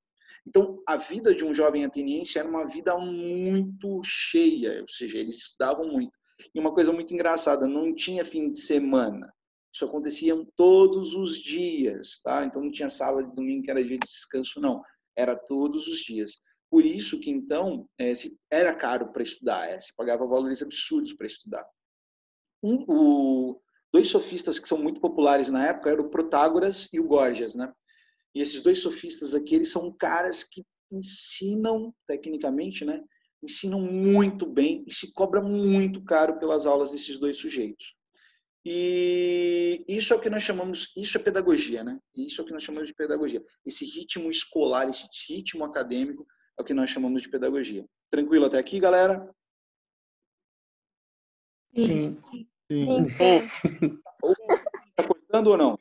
Então, 0.48 0.82
a 0.88 0.98
vida 0.98 1.36
de 1.36 1.46
um 1.46 1.54
jovem 1.54 1.86
ateniense 1.86 2.40
era 2.40 2.48
uma 2.48 2.66
vida 2.66 2.98
muito 2.98 4.02
cheia, 4.04 4.82
ou 4.82 4.88
seja, 4.88 5.18
eles 5.18 5.38
estudavam 5.38 5.88
muito. 5.88 6.21
E 6.54 6.60
uma 6.60 6.74
coisa 6.74 6.92
muito 6.92 7.14
engraçada, 7.14 7.68
não 7.68 7.94
tinha 7.94 8.26
fim 8.26 8.52
de 8.52 8.60
semana. 8.60 9.34
Isso 9.74 9.86
acontecia 9.86 10.36
todos 10.56 11.14
os 11.14 11.38
dias, 11.38 12.20
tá? 12.22 12.46
Então 12.46 12.62
não 12.62 12.72
tinha 12.72 12.90
sábado 12.90 13.32
e 13.32 13.36
domingo 13.36 13.64
que 13.64 13.72
era 13.72 13.84
dia 13.84 13.98
de 13.98 14.06
descanso, 14.06 14.60
não. 14.60 14.84
Era 15.16 15.36
todos 15.36 15.88
os 15.88 16.00
dias. 16.00 16.40
Por 16.70 16.86
isso 16.86 17.20
que, 17.20 17.30
então, 17.30 17.88
é, 18.00 18.14
era 18.50 18.74
caro 18.74 19.12
para 19.12 19.24
estudar, 19.24 19.68
é, 19.70 19.80
se 19.80 19.94
pagava 19.96 20.26
valores 20.26 20.62
absurdos 20.62 21.14
para 21.14 21.28
estudar. 21.28 21.66
Um, 22.64 22.86
o, 22.88 23.62
dois 23.94 24.10
sofistas 24.10 24.58
que 24.60 24.70
são 24.70 24.78
muito 24.78 25.02
populares 25.02 25.50
na 25.50 25.68
época 25.68 25.90
eram 25.90 26.06
o 26.06 26.10
Protágoras 26.10 26.88
e 26.94 27.00
o 27.00 27.08
Gorgias, 27.08 27.56
né? 27.56 27.72
E 28.34 28.42
esses 28.42 28.62
dois 28.62 28.82
sofistas 28.82 29.34
aqui, 29.34 29.56
eles 29.56 29.70
são 29.70 29.92
caras 29.92 30.44
que 30.44 30.66
ensinam, 30.92 31.94
tecnicamente, 32.08 32.86
né? 32.86 33.04
Ensinam 33.44 33.82
muito 33.82 34.46
bem 34.46 34.84
e 34.88 34.94
se 34.94 35.12
cobra 35.12 35.42
muito 35.42 36.04
caro 36.04 36.38
pelas 36.40 36.66
aulas 36.66 36.92
desses 36.92 37.18
dois 37.18 37.38
sujeitos. 37.38 37.96
E 38.64 39.84
isso 39.88 40.14
é 40.14 40.18
o 40.18 40.22
que 40.22 40.30
nós 40.30 40.44
chamamos, 40.44 40.94
isso 40.96 41.18
é 41.18 41.22
pedagogia, 41.22 41.84
né? 41.84 42.00
Isso 42.16 42.40
é 42.40 42.44
o 42.44 42.48
que 42.48 42.54
nós 42.54 42.62
chamamos 42.62 42.88
de 42.88 42.94
pedagogia. 42.94 43.44
Esse 43.66 43.84
ritmo 43.86 44.30
escolar, 44.30 44.88
esse 44.88 45.08
ritmo 45.28 45.66
acadêmico 45.66 46.28
é 46.60 46.62
o 46.62 46.66
que 46.66 46.74
nós 46.74 46.90
chamamos 46.92 47.24
de 47.24 47.30
pedagogia. 47.30 47.84
Tranquilo 48.12 48.46
até 48.46 48.60
aqui, 48.60 48.80
galera? 48.80 49.28
Sim. 51.76 52.22
Sim. 52.30 52.48
Sim, 52.72 53.08
sim. 53.08 53.50
Tá 54.96 55.08
cortando 55.08 55.48
ou 55.48 55.58
não? 55.58 55.80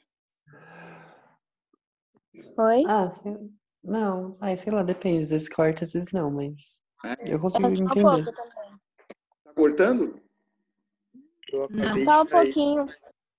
Oi? 2.57 2.85
Ah, 2.87 3.11
sim. 3.11 3.55
Não, 3.83 4.33
ai, 4.41 4.57
sei 4.57 4.73
lá, 4.73 4.83
depende. 4.83 5.25
Às 5.25 5.31
vezes 5.31 5.49
corta, 5.49 5.85
às 5.85 5.93
vezes 5.93 6.13
não, 6.13 6.31
mas 6.31 6.81
É? 7.05 7.35
eu 7.35 7.41
consigo 7.41 7.67
É 7.67 7.77
só 7.77 7.83
um 7.83 7.87
entender. 7.87 8.03
pouco 8.03 8.33
também. 8.33 8.81
Tá 9.45 9.53
cortando? 9.55 10.21
Acabei 11.53 12.05
Só 12.05 12.23
um 12.23 12.27
pouquinho. 12.27 12.87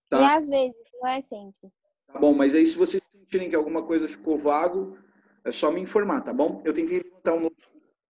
Tá. 0.10 0.20
E 0.22 0.24
às 0.38 0.48
vezes, 0.50 0.76
não 1.02 1.08
é 1.08 1.22
sempre. 1.22 1.72
Tá 2.08 2.20
bom, 2.20 2.34
mas 2.34 2.54
aí 2.54 2.66
se 2.68 2.78
vocês 2.78 3.02
sentirem 3.12 3.50
que 3.50 3.56
alguma 3.56 3.84
coisa 3.84 4.08
ficou 4.08 4.38
vago, 4.38 4.98
é 5.46 5.52
só 5.52 5.72
me 5.72 5.80
informar, 5.80 6.22
tá 6.22 6.34
bom? 6.34 6.62
Eu 6.66 6.74
tentei 6.74 6.98
levantar 7.00 7.34
um 7.34 7.50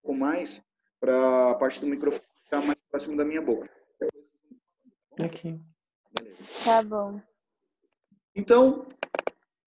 pouco 0.01 0.17
mais 0.17 0.61
para 0.99 1.51
a 1.51 1.55
parte 1.55 1.79
do 1.79 1.87
microfone 1.87 2.25
ficar 2.43 2.61
mais 2.65 2.77
próximo 2.89 3.15
da 3.15 3.23
minha 3.25 3.41
boca. 3.41 3.69
Aqui. 5.19 5.59
Beleza. 6.17 6.65
Tá 6.65 6.83
bom. 6.83 7.21
Então, 8.35 8.87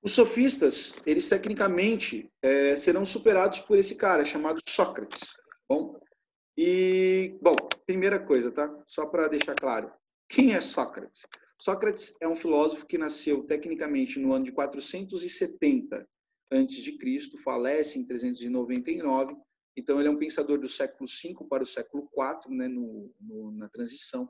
os 0.02 0.12
sofistas, 0.12 0.94
eles 1.06 1.28
tecnicamente 1.28 2.30
eh, 2.42 2.74
serão 2.76 3.06
superados 3.06 3.60
por 3.60 3.78
esse 3.78 3.94
cara 3.94 4.24
chamado 4.24 4.60
Sócrates. 4.68 5.34
Bom, 5.68 5.98
e 6.56 7.38
bom, 7.40 7.54
primeira 7.86 8.24
coisa, 8.24 8.50
tá? 8.50 8.82
Só 8.86 9.06
para 9.06 9.28
deixar 9.28 9.54
claro, 9.54 9.92
quem 10.28 10.54
é 10.54 10.60
Sócrates? 10.60 11.26
Sócrates 11.58 12.14
é 12.20 12.28
um 12.28 12.36
filósofo 12.36 12.86
que 12.86 12.98
nasceu 12.98 13.42
tecnicamente 13.44 14.18
no 14.18 14.32
ano 14.32 14.44
de 14.44 14.52
470 14.52 16.06
antes 16.50 16.82
de 16.82 16.98
Cristo, 16.98 17.38
falece 17.38 17.98
em 17.98 18.04
399. 18.04 19.36
Então 19.76 19.98
ele 19.98 20.08
é 20.08 20.10
um 20.10 20.18
pensador 20.18 20.58
do 20.58 20.68
século 20.68 21.08
V 21.08 21.34
para 21.48 21.62
o 21.62 21.66
século 21.66 22.08
IV, 22.16 22.54
né, 22.54 22.68
no, 22.68 23.12
no, 23.20 23.50
na 23.52 23.68
transição. 23.68 24.28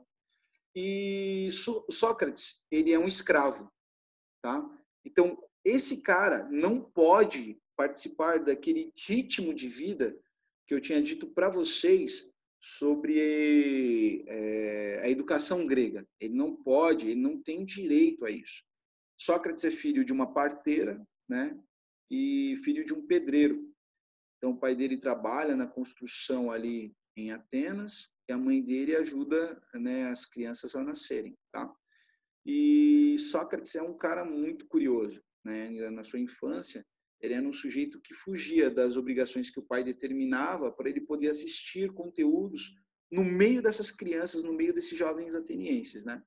E 0.73 1.49
Só- 1.51 1.85
Sócrates, 1.89 2.63
ele 2.71 2.91
é 2.91 2.99
um 2.99 3.07
escravo, 3.07 3.71
tá? 4.41 4.67
Então, 5.03 5.37
esse 5.63 6.01
cara 6.01 6.47
não 6.49 6.81
pode 6.81 7.59
participar 7.75 8.43
daquele 8.43 8.91
ritmo 8.95 9.53
de 9.53 9.67
vida 9.67 10.17
que 10.67 10.73
eu 10.73 10.81
tinha 10.81 11.01
dito 11.01 11.27
para 11.27 11.49
vocês 11.49 12.27
sobre 12.59 14.23
eh, 14.27 14.99
a 15.03 15.09
educação 15.09 15.67
grega. 15.67 16.07
Ele 16.19 16.33
não 16.33 16.55
pode, 16.55 17.07
ele 17.07 17.21
não 17.21 17.41
tem 17.41 17.63
direito 17.63 18.25
a 18.25 18.31
isso. 18.31 18.63
Sócrates 19.19 19.63
é 19.63 19.71
filho 19.71 20.03
de 20.03 20.11
uma 20.11 20.33
parteira, 20.33 20.99
né? 21.29 21.57
E 22.09 22.55
filho 22.63 22.83
de 22.83 22.93
um 22.93 23.05
pedreiro. 23.05 23.71
Então, 24.37 24.51
o 24.51 24.57
pai 24.57 24.75
dele 24.75 24.97
trabalha 24.97 25.55
na 25.55 25.67
construção 25.67 26.51
ali 26.51 26.93
em 27.15 27.31
Atenas 27.31 28.09
e 28.27 28.33
a 28.33 28.37
mãe 28.37 28.61
dele 28.61 28.95
ajuda 28.95 29.61
né, 29.73 30.09
as 30.09 30.25
crianças 30.25 30.75
a 30.75 30.83
nascerem, 30.83 31.37
tá? 31.51 31.71
E 32.45 33.15
Sócrates 33.17 33.75
é 33.75 33.81
um 33.81 33.97
cara 33.97 34.25
muito 34.25 34.67
curioso, 34.67 35.21
né? 35.43 35.69
Na 35.91 36.03
sua 36.03 36.19
infância, 36.19 36.85
ele 37.21 37.33
era 37.33 37.47
um 37.47 37.53
sujeito 37.53 37.99
que 38.01 38.13
fugia 38.13 38.69
das 38.69 38.97
obrigações 38.97 39.49
que 39.49 39.59
o 39.59 39.65
pai 39.65 39.83
determinava 39.83 40.71
para 40.71 40.89
ele 40.89 41.01
poder 41.01 41.29
assistir 41.29 41.91
conteúdos 41.93 42.75
no 43.11 43.23
meio 43.23 43.61
dessas 43.61 43.91
crianças, 43.91 44.43
no 44.43 44.53
meio 44.53 44.73
desses 44.73 44.97
jovens 44.97 45.35
atenienses, 45.35 46.05
né? 46.05 46.21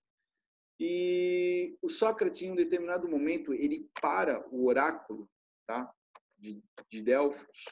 E 0.80 1.76
o 1.82 1.88
Sócrates, 1.88 2.42
em 2.42 2.52
um 2.52 2.56
determinado 2.56 3.08
momento, 3.08 3.52
ele 3.52 3.90
para 4.00 4.46
o 4.50 4.66
oráculo, 4.66 5.28
tá? 5.66 5.92
De, 6.36 6.62
de 6.88 7.02
Delfos, 7.02 7.64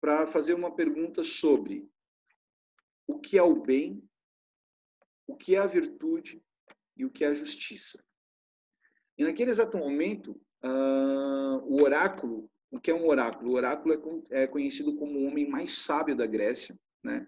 para 0.00 0.26
fazer 0.26 0.54
uma 0.54 0.74
pergunta 0.74 1.22
sobre 1.22 1.88
o 3.06 3.18
que 3.18 3.36
é 3.36 3.42
o 3.42 3.60
bem, 3.60 4.02
o 5.26 5.36
que 5.36 5.54
é 5.54 5.58
a 5.58 5.66
virtude 5.66 6.42
e 6.96 7.04
o 7.04 7.10
que 7.10 7.24
é 7.24 7.28
a 7.28 7.34
justiça. 7.34 8.02
E 9.18 9.24
naquele 9.24 9.50
exato 9.50 9.76
momento, 9.76 10.40
ah, 10.62 11.60
o 11.64 11.82
oráculo, 11.82 12.50
o 12.76 12.80
que 12.80 12.90
é 12.90 12.94
um 12.94 13.06
oráculo? 13.06 13.50
O 13.52 13.54
oráculo 13.54 14.26
é, 14.30 14.42
é 14.42 14.46
conhecido 14.46 14.96
como 14.96 15.18
o 15.18 15.24
homem 15.26 15.48
mais 15.48 15.78
sábio 15.78 16.16
da 16.16 16.26
Grécia, 16.26 16.78
né? 17.02 17.26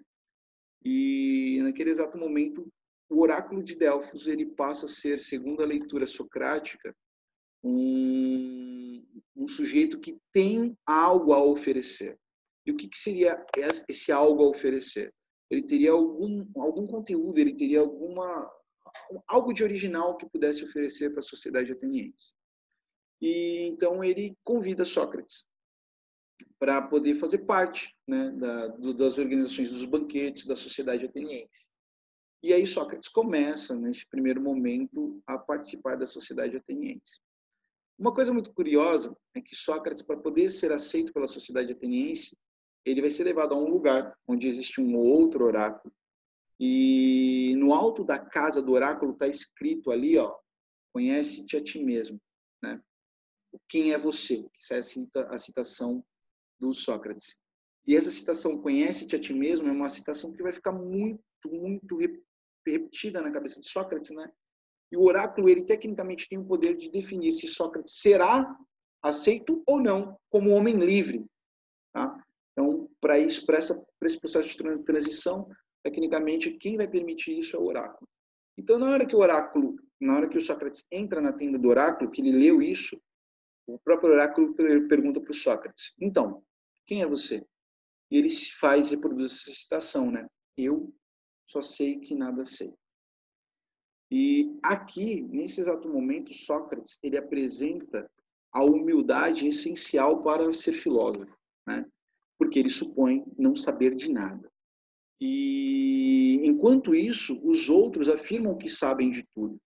E 0.85 1.59
naquele 1.63 1.91
exato 1.91 2.17
momento, 2.17 2.67
o 3.11 3.21
oráculo 3.21 3.63
de 3.63 3.75
Delfos 3.75 4.27
ele 4.27 4.47
passa 4.47 4.87
a 4.87 4.89
ser, 4.89 5.19
segundo 5.19 5.63
a 5.63 5.67
leitura 5.67 6.07
socrática, 6.07 6.95
um, 7.63 9.05
um 9.37 9.49
sujeito 9.49 9.99
que 9.99 10.17
tem 10.33 10.77
algo 10.87 11.33
a 11.33 11.43
oferecer. 11.43 12.17
E 12.65 12.71
o 12.71 12.77
que, 12.77 12.89
que 12.89 12.99
seria 12.99 13.45
es- 13.57 13.85
esse 13.89 14.13
algo 14.13 14.45
a 14.45 14.49
oferecer? 14.49 15.13
Ele 15.51 15.63
teria 15.63 15.93
algum, 15.93 16.47
algum 16.57 16.87
conteúdo, 16.87 17.39
ele 17.39 17.55
teria 17.55 17.81
alguma 17.81 18.51
algo 19.27 19.55
de 19.55 19.65
original 19.65 20.17
que 20.19 20.29
pudesse 20.29 20.65
oferecer 20.65 21.11
para 21.11 21.21
a 21.21 21.23
sociedade 21.23 21.73
ateniense. 21.73 22.35
E 23.21 23.67
então 23.67 24.03
ele 24.03 24.37
convida 24.45 24.85
Sócrates 24.85 25.45
para 26.59 26.83
poder 26.83 27.15
fazer 27.15 27.39
parte 27.39 27.95
né, 28.07 28.31
da, 28.33 28.69
do, 28.69 28.95
das 28.95 29.19
organizações 29.19 29.71
dos 29.71 29.85
banquetes 29.85 30.47
da 30.47 30.57
sociedade 30.57 31.05
ateniense. 31.05 31.69
E 32.43 32.53
aí 32.53 32.67
Sócrates 32.67 33.09
começa, 33.09 33.75
nesse 33.75 34.07
primeiro 34.09 34.41
momento, 34.41 35.21
a 35.27 35.37
participar 35.37 35.97
da 35.97 36.07
sociedade 36.07 36.57
ateniense. 36.57 37.21
Uma 37.99 38.15
coisa 38.15 38.33
muito 38.33 38.53
curiosa 38.53 39.17
é 39.35 39.41
que 39.41 39.57
Sócrates, 39.57 40.05
para 40.05 40.17
poder 40.17 40.51
ser 40.51 40.71
aceito 40.71 41.13
pela 41.13 41.27
sociedade 41.27 41.73
ateniense, 41.73 42.37
ele 42.85 43.01
vai 43.01 43.11
ser 43.11 43.25
levado 43.25 43.55
a 43.55 43.59
um 43.59 43.69
lugar 43.69 44.17
onde 44.27 44.47
existe 44.47 44.81
um 44.81 44.97
outro 44.97 45.45
oráculo. 45.45 45.93
E 46.61 47.55
no 47.57 47.75
alto 47.75 48.05
da 48.05 48.19
casa 48.19 48.63
do 48.63 48.73
oráculo 48.73 49.13
está 49.13 49.27
escrito 49.27 49.91
ali, 49.91 50.17
ó, 50.17 50.37
conhece-te 50.93 51.57
a 51.57 51.63
ti 51.63 51.83
mesmo, 51.83 52.21
né? 52.63 52.81
Quem 53.69 53.93
é 53.93 53.99
você? 53.99 54.45
Essa 54.59 54.75
é 54.75 55.21
a 55.23 55.35
a 55.35 55.39
citação 55.39 56.05
do 56.59 56.73
Sócrates. 56.73 57.37
E 57.87 57.97
essa 57.97 58.11
citação, 58.11 58.59
conhece-te 58.61 59.17
a 59.17 59.21
ti 59.21 59.33
mesmo, 59.33 59.69
é 59.69 59.73
uma 59.73 59.89
citação 59.89 60.33
que 60.33 60.43
vai 60.43 60.53
ficar 60.53 60.73
muito, 60.73 61.23
muito 61.51 61.97
re- 61.97 62.23
repetida 62.67 63.23
na 63.23 63.31
cabeça 63.33 63.61
de 63.61 63.69
Sócrates, 63.69 64.11
né? 64.11 64.31
E 64.93 64.97
o 64.97 65.03
oráculo, 65.03 65.49
ele 65.49 65.65
tecnicamente 65.65 66.29
tem 66.29 66.39
o 66.39 66.45
poder 66.45 66.77
de 66.77 66.91
definir 66.91 67.33
se 67.33 67.47
Sócrates 67.47 68.01
será 68.01 68.57
aceito 69.03 69.63
ou 69.67 69.81
não 69.81 70.19
como 70.29 70.51
homem 70.51 70.75
livre, 70.77 71.25
tá? 71.93 72.23
Então, 72.53 72.91
para 73.01 73.19
isso, 73.19 73.47
para 73.47 73.59
esse 73.59 74.19
processo 74.21 74.49
de 74.49 74.57
tran- 74.57 74.83
transição, 74.83 75.49
tecnicamente 75.83 76.51
quem 76.59 76.77
vai 76.77 76.89
permitir 76.89 77.39
isso 77.39 77.57
é 77.57 77.59
o 77.59 77.65
oráculo. 77.67 78.09
Então, 78.59 78.79
na 78.79 78.91
hora 78.91 79.07
que 79.07 79.15
o 79.15 79.21
oráculo, 79.21 79.77
na 80.01 80.17
hora 80.17 80.29
que 80.29 80.37
o 80.37 80.41
Sócrates 80.41 80.85
entra 80.91 81.21
na 81.21 81.33
tenda 81.33 81.59
do 81.59 81.69
oráculo, 81.69 82.11
que 82.11 82.21
ele 82.21 82.33
leu 82.33 82.61
isso, 82.61 83.01
o 83.69 83.79
próprio 83.79 84.13
oráculo 84.13 84.55
per- 84.55 84.89
pergunta 84.89 85.21
para 85.21 85.31
o 85.31 85.35
Sócrates: 85.35 85.93
"Então, 86.01 86.43
quem 86.87 87.03
é 87.03 87.07
você?" 87.07 87.47
E 88.11 88.17
ele 88.17 88.31
se 88.31 88.55
faz 88.57 88.91
reproduz 88.91 89.33
essa 89.33 89.53
citação, 89.53 90.11
né? 90.11 90.27
Eu 90.57 90.93
só 91.47 91.61
sei 91.61 92.01
que 92.01 92.15
nada 92.15 92.45
sei. 92.45 92.73
E 94.11 94.59
aqui, 94.65 95.23
nesse 95.23 95.61
exato 95.61 95.89
momento, 95.89 96.33
Sócrates, 96.33 96.99
ele 97.03 97.19
apresenta 97.19 98.11
a 98.51 98.65
humildade 98.65 99.47
essencial 99.47 100.23
para 100.23 100.53
ser 100.55 100.73
filósofo, 100.73 101.37
né? 101.67 101.85
Porque 102.39 102.59
ele 102.59 102.71
supõe 102.71 103.25
não 103.39 103.55
saber 103.55 103.95
de 103.95 104.11
nada. 104.11 104.51
E 105.21 106.41
enquanto 106.45 106.95
isso, 106.95 107.39
os 107.47 107.69
outros 107.69 108.09
afirmam 108.09 108.57
que 108.57 108.69
sabem 108.69 109.11
de 109.11 109.27
tudo. 109.35 109.61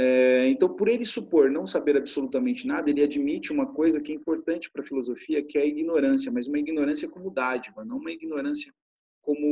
É, 0.00 0.46
então, 0.48 0.72
por 0.72 0.86
ele 0.86 1.04
supor 1.04 1.50
não 1.50 1.66
saber 1.66 1.96
absolutamente 1.96 2.64
nada, 2.64 2.88
ele 2.88 3.02
admite 3.02 3.52
uma 3.52 3.66
coisa 3.66 4.00
que 4.00 4.12
é 4.12 4.14
importante 4.14 4.70
para 4.70 4.80
a 4.80 4.86
filosofia, 4.86 5.42
que 5.42 5.58
é 5.58 5.62
a 5.62 5.66
ignorância, 5.66 6.30
mas 6.30 6.46
uma 6.46 6.60
ignorância 6.60 7.08
como 7.08 7.32
dádiva, 7.32 7.84
não 7.84 7.96
uma 7.96 8.12
ignorância 8.12 8.72
como 9.20 9.44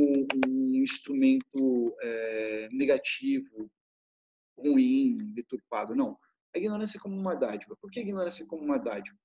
um 0.47 0.81
instrumento 0.81 1.93
é, 2.01 2.69
negativo, 2.71 3.69
ruim, 4.57 5.17
deturpado. 5.33 5.93
Não. 5.93 6.17
A 6.55 6.57
ignorância 6.57 6.97
como 6.97 7.13
uma 7.13 7.35
dádiva. 7.35 7.75
Por 7.81 7.91
que 7.91 7.99
a 7.99 8.03
ignorância 8.03 8.45
como 8.45 8.63
uma 8.63 8.77
dádiva? 8.77 9.17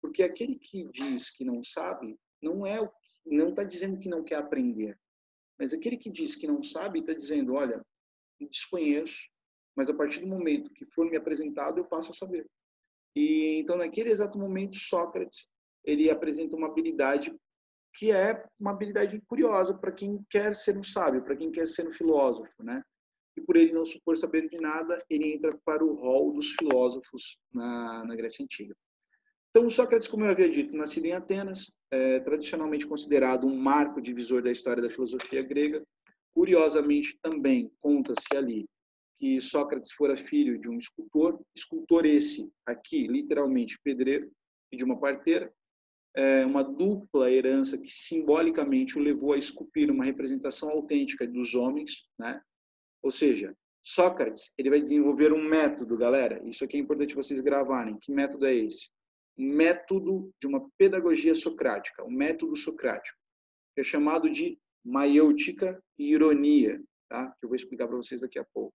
Porque 0.00 0.22
aquele 0.22 0.54
que 0.54 0.88
diz 0.94 1.28
que 1.28 1.44
não 1.44 1.62
sabe 1.62 2.18
não 2.40 2.66
é 2.66 2.80
o 2.80 2.90
não 3.26 3.50
está 3.50 3.64
dizendo 3.64 3.98
que 3.98 4.08
não 4.08 4.24
quer 4.24 4.36
aprender, 4.36 4.98
mas 5.58 5.74
aquele 5.74 5.98
que 5.98 6.08
diz 6.08 6.34
que 6.34 6.46
não 6.46 6.62
sabe 6.62 7.00
está 7.00 7.12
dizendo, 7.12 7.52
olha, 7.52 7.84
desconheço, 8.50 9.28
mas 9.80 9.88
a 9.88 9.94
partir 9.94 10.20
do 10.20 10.26
momento 10.26 10.70
que 10.74 10.84
for 10.84 11.08
me 11.08 11.16
apresentado 11.16 11.78
eu 11.78 11.86
passo 11.86 12.10
a 12.10 12.14
saber. 12.14 12.46
E 13.16 13.58
então 13.60 13.78
naquele 13.78 14.10
exato 14.10 14.38
momento 14.38 14.76
Sócrates 14.76 15.48
ele 15.82 16.10
apresenta 16.10 16.54
uma 16.54 16.66
habilidade 16.66 17.34
que 17.94 18.12
é 18.12 18.44
uma 18.58 18.72
habilidade 18.72 19.18
curiosa 19.26 19.72
para 19.72 19.90
quem 19.90 20.22
quer 20.28 20.54
ser 20.54 20.76
um 20.76 20.84
sábio, 20.84 21.24
para 21.24 21.34
quem 21.34 21.50
quer 21.50 21.66
ser 21.66 21.88
um 21.88 21.92
filósofo, 21.94 22.62
né? 22.62 22.82
E 23.34 23.40
por 23.40 23.56
ele 23.56 23.72
não 23.72 23.86
supor 23.86 24.18
saber 24.18 24.50
de 24.50 24.58
nada, 24.58 25.02
ele 25.08 25.32
entra 25.32 25.50
para 25.64 25.82
o 25.82 25.94
rol 25.94 26.34
dos 26.34 26.50
filósofos 26.50 27.38
na, 27.50 28.04
na 28.04 28.14
Grécia 28.14 28.44
Antiga. 28.44 28.76
Então, 29.48 29.68
Sócrates, 29.70 30.06
como 30.06 30.26
eu 30.26 30.30
havia 30.30 30.50
dito, 30.50 30.76
nascido 30.76 31.06
em 31.06 31.12
Atenas, 31.12 31.72
é 31.90 32.20
tradicionalmente 32.20 32.86
considerado 32.86 33.46
um 33.46 33.56
marco 33.56 34.00
divisor 34.00 34.42
da 34.42 34.52
história 34.52 34.82
da 34.82 34.90
filosofia 34.90 35.42
grega. 35.42 35.82
Curiosamente, 36.34 37.18
também 37.22 37.72
conta-se 37.80 38.36
ali 38.36 38.68
que 39.20 39.38
Sócrates 39.38 39.92
fora 39.92 40.16
filho 40.16 40.58
de 40.58 40.66
um 40.66 40.78
escultor, 40.78 41.38
escultor 41.54 42.06
esse 42.06 42.50
aqui, 42.64 43.06
literalmente 43.06 43.78
pedreiro, 43.84 44.32
e 44.72 44.76
de 44.78 44.82
uma 44.82 44.98
parteira, 44.98 45.52
é 46.16 46.44
uma 46.46 46.64
dupla 46.64 47.30
herança 47.30 47.76
que 47.76 47.90
simbolicamente 47.90 48.98
o 48.98 49.02
levou 49.02 49.34
a 49.34 49.38
esculpir 49.38 49.90
uma 49.90 50.04
representação 50.04 50.70
autêntica 50.70 51.26
dos 51.26 51.54
homens, 51.54 52.06
né? 52.18 52.40
Ou 53.02 53.10
seja, 53.10 53.54
Sócrates, 53.82 54.50
ele 54.56 54.70
vai 54.70 54.80
desenvolver 54.80 55.32
um 55.32 55.42
método, 55.42 55.96
galera. 55.98 56.42
Isso 56.48 56.64
aqui 56.64 56.78
é 56.78 56.80
importante 56.80 57.14
vocês 57.14 57.40
gravarem. 57.40 57.98
Que 58.00 58.12
método 58.12 58.46
é 58.46 58.54
esse? 58.54 58.88
Um 59.38 59.52
método 59.54 60.30
de 60.40 60.46
uma 60.46 60.66
pedagogia 60.78 61.34
socrática, 61.34 62.04
um 62.04 62.10
método 62.10 62.56
socrático, 62.56 63.18
que 63.74 63.82
é 63.82 63.84
chamado 63.84 64.30
de 64.30 64.58
maiêutica 64.84 65.82
e 65.98 66.12
ironia, 66.12 66.82
tá? 67.08 67.28
Que 67.38 67.44
eu 67.44 67.48
vou 67.48 67.56
explicar 67.56 67.86
para 67.86 67.96
vocês 67.96 68.22
daqui 68.22 68.38
a 68.38 68.44
pouco. 68.52 68.74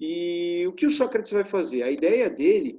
E 0.00 0.66
o 0.66 0.72
que 0.72 0.86
o 0.86 0.90
Sócrates 0.90 1.32
vai 1.32 1.44
fazer? 1.44 1.82
A 1.82 1.90
ideia 1.90 2.30
dele 2.30 2.78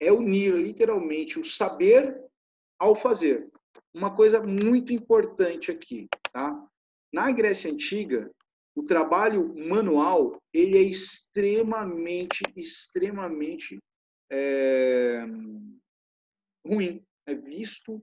é 0.00 0.12
unir 0.12 0.54
literalmente 0.54 1.38
o 1.38 1.44
saber 1.44 2.20
ao 2.78 2.94
fazer. 2.94 3.48
Uma 3.94 4.14
coisa 4.14 4.42
muito 4.42 4.92
importante 4.92 5.70
aqui, 5.70 6.08
tá? 6.32 6.66
Na 7.12 7.30
Grécia 7.30 7.70
Antiga, 7.70 8.30
o 8.74 8.82
trabalho 8.82 9.54
manual 9.56 10.38
ele 10.52 10.76
é 10.76 10.82
extremamente, 10.82 12.42
extremamente 12.54 13.78
é, 14.30 15.24
ruim. 16.66 17.02
É 17.26 17.34
visto 17.34 18.02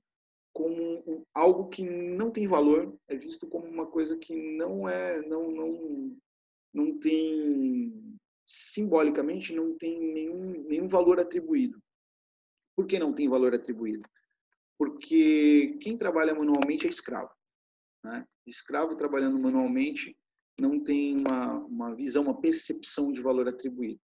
como 0.51 1.25
algo 1.34 1.70
que 1.70 1.84
não 1.84 2.32
tem 2.32 2.48
valor, 2.48 2.96
é 3.08 3.15
visto 3.15 3.48
como 3.48 3.67
uma 3.67 3.86
coisa 3.86 4.17
que 4.17 4.36
não 4.36 4.88
é, 4.88 5.22
não, 5.22 5.51
não, 5.51 6.17
não 6.74 7.00
tem 7.00 8.13
simbolicamente 8.46 9.54
não 9.54 9.78
tem 9.78 10.00
nenhum, 10.00 10.64
nenhum 10.68 10.88
valor 10.88 11.20
atribuído. 11.20 11.82
Por 12.76 12.88
que 12.88 13.00
não 13.00 13.14
tem 13.14 13.30
valor 13.30 13.54
atribuído? 13.54 14.08
Porque 14.78 15.78
quem 15.82 15.98
trabalha 15.98 16.34
manualmente 16.34 16.88
é 16.88 16.90
escravo. 16.90 17.32
Né? 18.04 18.26
Escravo 18.46 18.96
trabalhando 18.96 19.40
manualmente 19.40 20.18
não 20.60 20.80
tem 20.80 21.18
uma, 21.18 21.58
uma 21.60 21.96
visão, 21.96 22.24
uma 22.24 22.40
percepção 22.40 23.12
de 23.12 23.22
valor 23.22 23.48
atribuído. 23.48 24.02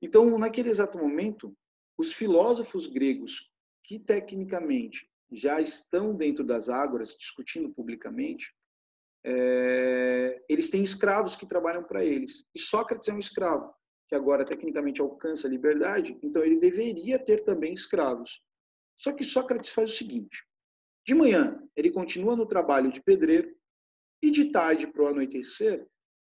Então, 0.00 0.36
naquele 0.38 0.68
exato 0.68 0.98
momento, 0.98 1.56
os 1.96 2.12
filósofos 2.12 2.86
gregos 2.86 3.50
que 3.84 3.98
tecnicamente 3.98 5.08
já 5.30 5.60
estão 5.60 6.14
dentro 6.14 6.44
das 6.44 6.68
ágoras 6.68 7.16
discutindo 7.16 7.72
publicamente, 7.72 8.54
é, 9.24 10.42
eles 10.48 10.70
têm 10.70 10.82
escravos 10.82 11.36
que 11.36 11.46
trabalham 11.46 11.82
para 11.82 12.04
eles. 12.04 12.44
E 12.54 12.58
Sócrates 12.58 13.08
é 13.08 13.12
um 13.12 13.18
escravo, 13.18 13.72
que 14.08 14.14
agora 14.14 14.44
tecnicamente 14.44 15.00
alcança 15.00 15.46
a 15.46 15.50
liberdade, 15.50 16.18
então 16.22 16.42
ele 16.42 16.58
deveria 16.58 17.18
ter 17.18 17.44
também 17.44 17.72
escravos. 17.72 18.42
Só 18.98 19.12
que 19.12 19.24
Sócrates 19.24 19.70
faz 19.70 19.92
o 19.92 19.96
seguinte: 19.96 20.44
de 21.06 21.14
manhã, 21.14 21.62
ele 21.76 21.90
continua 21.90 22.36
no 22.36 22.46
trabalho 22.46 22.90
de 22.92 23.02
pedreiro, 23.02 23.54
e 24.22 24.30
de 24.30 24.52
tarde 24.52 24.86
para 24.86 25.02
o 25.02 25.08
anoitecer, 25.08 25.86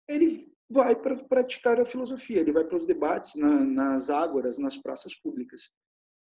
ele 0.08 0.52
vai 0.68 1.00
para 1.00 1.16
praticar 1.24 1.80
a 1.80 1.84
filosofia, 1.84 2.40
ele 2.40 2.52
vai 2.52 2.64
para 2.64 2.76
os 2.76 2.86
debates 2.86 3.36
na, 3.36 3.64
nas 3.64 4.10
ágoras, 4.10 4.58
nas 4.58 4.76
praças 4.76 5.14
públicas. 5.14 5.70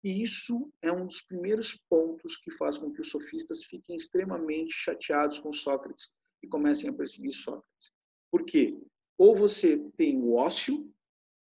E 0.05 0.23
isso 0.23 0.71
é 0.83 0.93
um 0.93 1.07
dos 1.07 1.23
primeiros 1.23 1.79
pontos 1.89 2.37
que 2.37 2.51
faz 2.53 2.77
com 2.77 2.93
que 2.93 3.01
os 3.01 3.09
sofistas 3.09 3.65
fiquem 3.65 3.97
extremamente 3.97 4.75
chateados 4.75 5.39
com 5.39 5.53
Sócrates 5.53 6.11
e 6.43 6.49
comecem 6.49 6.91
a 6.91 6.93
perseguir 6.93 7.33
Sócrates. 7.33 7.93
Por 8.31 8.45
quê? 8.45 8.77
Ou 9.19 9.37
você 9.37 9.79
tem 9.97 10.19
o 10.19 10.35
ócio, 10.35 10.91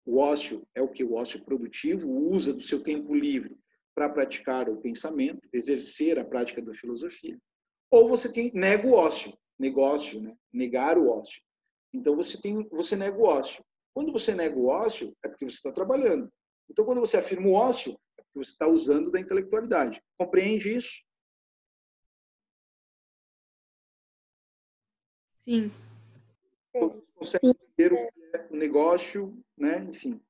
o 0.04 0.18
ócio 0.18 0.66
é 0.74 0.82
o 0.82 0.88
que? 0.88 1.04
O 1.04 1.14
ócio 1.14 1.44
produtivo, 1.44 2.10
usa 2.10 2.52
do 2.52 2.62
seu 2.62 2.82
tempo 2.82 3.14
livre 3.14 3.56
para 3.94 4.10
praticar 4.10 4.68
o 4.68 4.76
pensamento, 4.76 5.48
exercer 5.52 6.18
a 6.18 6.24
prática 6.24 6.62
da 6.62 6.74
filosofia, 6.74 7.38
ou 7.90 8.08
você 8.08 8.30
tem 8.30 8.50
nega 8.54 8.86
o 8.86 8.92
ócio, 8.92 9.36
negócio, 9.58 10.20
né? 10.20 10.34
negar 10.52 10.96
o 10.96 11.08
ócio. 11.08 11.42
Então 11.92 12.14
você 12.14 12.40
tem, 12.40 12.66
você 12.70 12.96
nega 12.96 13.18
o 13.18 13.24
ócio. 13.24 13.64
Quando 13.92 14.12
você 14.12 14.34
nega 14.34 14.56
o 14.56 14.66
ócio, 14.66 15.14
é 15.24 15.28
porque 15.28 15.44
você 15.44 15.56
está 15.56 15.72
trabalhando. 15.72 16.32
Então 16.70 16.84
quando 16.84 17.00
você 17.00 17.16
afirma 17.16 17.48
o 17.48 17.52
ócio, 17.52 17.98
é 18.16 18.22
porque 18.22 18.44
você 18.44 18.52
está 18.52 18.68
usando 18.68 19.10
da 19.10 19.18
intelectualidade. 19.18 20.00
Compreende 20.16 20.72
isso? 20.72 21.02
Sim. 25.40 25.70
Todos 26.72 27.02
conseguem 27.14 27.54
é 27.78 28.46
o 28.50 28.56
negócio, 28.56 29.36
né? 29.56 29.86
Enfim. 29.88 30.20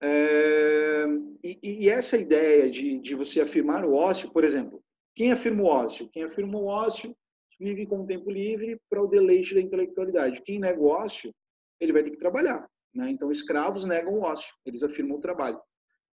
É, 0.00 1.06
e, 1.42 1.58
e, 1.62 1.88
essa 1.88 2.16
ideia 2.16 2.68
de, 2.68 2.98
de 2.98 3.14
você 3.14 3.40
afirmar 3.40 3.84
o 3.84 3.94
ócio, 3.94 4.30
por 4.30 4.44
exemplo, 4.44 4.82
quem 5.14 5.32
afirma 5.32 5.62
o 5.62 5.66
ócio? 5.66 6.08
Quem 6.10 6.24
afirma 6.24 6.58
o 6.58 6.66
ócio 6.66 7.16
vive 7.58 7.86
com 7.86 8.02
o 8.02 8.06
tempo 8.06 8.30
livre 8.30 8.78
para 8.90 9.02
o 9.02 9.06
deleite 9.06 9.54
da 9.54 9.60
intelectualidade. 9.60 10.42
Quem 10.42 10.58
nega 10.58 10.80
o 10.80 10.88
ócio, 10.88 11.34
ele 11.80 11.92
vai 11.92 12.02
ter 12.02 12.10
que 12.10 12.18
trabalhar. 12.18 12.68
Né? 12.94 13.10
Então, 13.10 13.30
escravos 13.30 13.86
negam 13.86 14.14
o 14.14 14.24
ócio, 14.24 14.54
eles 14.66 14.82
afirmam 14.82 15.16
o 15.16 15.20
trabalho. 15.20 15.60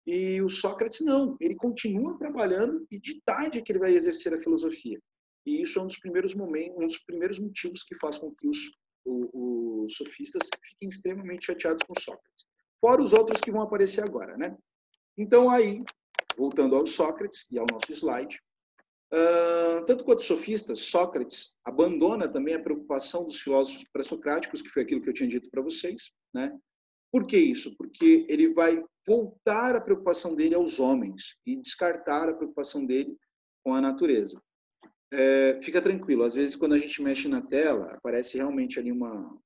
E 0.05 0.41
o 0.41 0.49
Sócrates 0.49 1.01
não, 1.01 1.35
ele 1.39 1.55
continua 1.55 2.17
trabalhando 2.17 2.85
e 2.91 2.99
de 2.99 3.21
tarde 3.21 3.57
é 3.57 3.61
que 3.61 3.71
ele 3.71 3.79
vai 3.79 3.93
exercer 3.93 4.33
a 4.33 4.41
filosofia. 4.41 4.99
E 5.45 5.61
isso 5.61 5.79
é 5.79 5.81
um 5.81 5.87
dos 5.87 5.99
primeiros 5.99 6.35
momentos, 6.35 6.77
um 6.77 6.85
dos 6.85 6.99
primeiros 6.99 7.39
motivos 7.39 7.83
que 7.83 7.95
faz 7.95 8.19
com 8.19 8.33
que 8.35 8.47
os, 8.47 8.71
os, 9.05 9.95
sofistas 9.95 10.49
fiquem 10.63 10.89
extremamente 10.89 11.47
chateados 11.47 11.83
com 11.87 11.99
Sócrates. 11.99 12.45
Fora 12.79 13.01
os 13.01 13.13
outros 13.13 13.41
que 13.41 13.51
vão 13.51 13.61
aparecer 13.61 14.03
agora, 14.03 14.37
né? 14.37 14.55
Então 15.17 15.49
aí, 15.49 15.83
voltando 16.37 16.75
ao 16.75 16.85
Sócrates 16.85 17.45
e 17.51 17.57
ao 17.57 17.65
nosso 17.71 17.91
slide, 17.91 18.39
uh, 19.13 19.83
tanto 19.85 20.03
quanto 20.03 20.23
sofistas, 20.23 20.79
Sócrates 20.81 21.51
abandona 21.65 22.27
também 22.27 22.55
a 22.55 22.61
preocupação 22.61 23.25
dos 23.25 23.39
filósofos 23.39 23.83
pré-socráticos, 23.91 24.61
que 24.61 24.69
foi 24.69 24.83
aquilo 24.83 25.01
que 25.01 25.09
eu 25.09 25.13
tinha 25.13 25.29
dito 25.29 25.49
para 25.49 25.61
vocês, 25.61 26.11
né? 26.33 26.57
Por 27.11 27.25
que 27.25 27.37
isso? 27.37 27.75
Porque 27.75 28.25
ele 28.29 28.53
vai 28.53 28.81
voltar 29.07 29.75
a 29.75 29.81
preocupação 29.81 30.35
dele 30.35 30.53
aos 30.53 30.79
homens 30.79 31.35
e 31.45 31.55
descartar 31.55 32.29
a 32.29 32.35
preocupação 32.35 32.85
dele 32.85 33.17
com 33.63 33.73
a 33.73 33.81
natureza. 33.81 34.39
É, 35.11 35.59
fica 35.61 35.81
tranquilo, 35.81 36.23
às 36.23 36.35
vezes 36.35 36.55
quando 36.55 36.73
a 36.73 36.77
gente 36.77 37.01
mexe 37.01 37.27
na 37.27 37.41
tela, 37.41 37.93
aparece 37.93 38.37
realmente 38.37 38.79
ali 38.79 38.91
uma. 38.91 39.37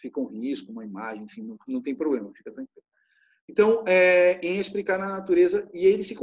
Fica 0.00 0.20
um 0.20 0.28
risco, 0.28 0.70
uma 0.70 0.84
imagem, 0.84 1.24
enfim, 1.24 1.42
não, 1.42 1.58
não 1.66 1.82
tem 1.82 1.94
problema, 1.94 2.32
fica 2.34 2.52
tranquilo. 2.52 2.84
Então, 3.48 3.82
é, 3.86 4.38
em 4.40 4.58
explicar 4.58 4.98
na 4.98 5.08
natureza, 5.08 5.68
e 5.72 5.86
ele 5.86 6.02
se, 6.02 6.14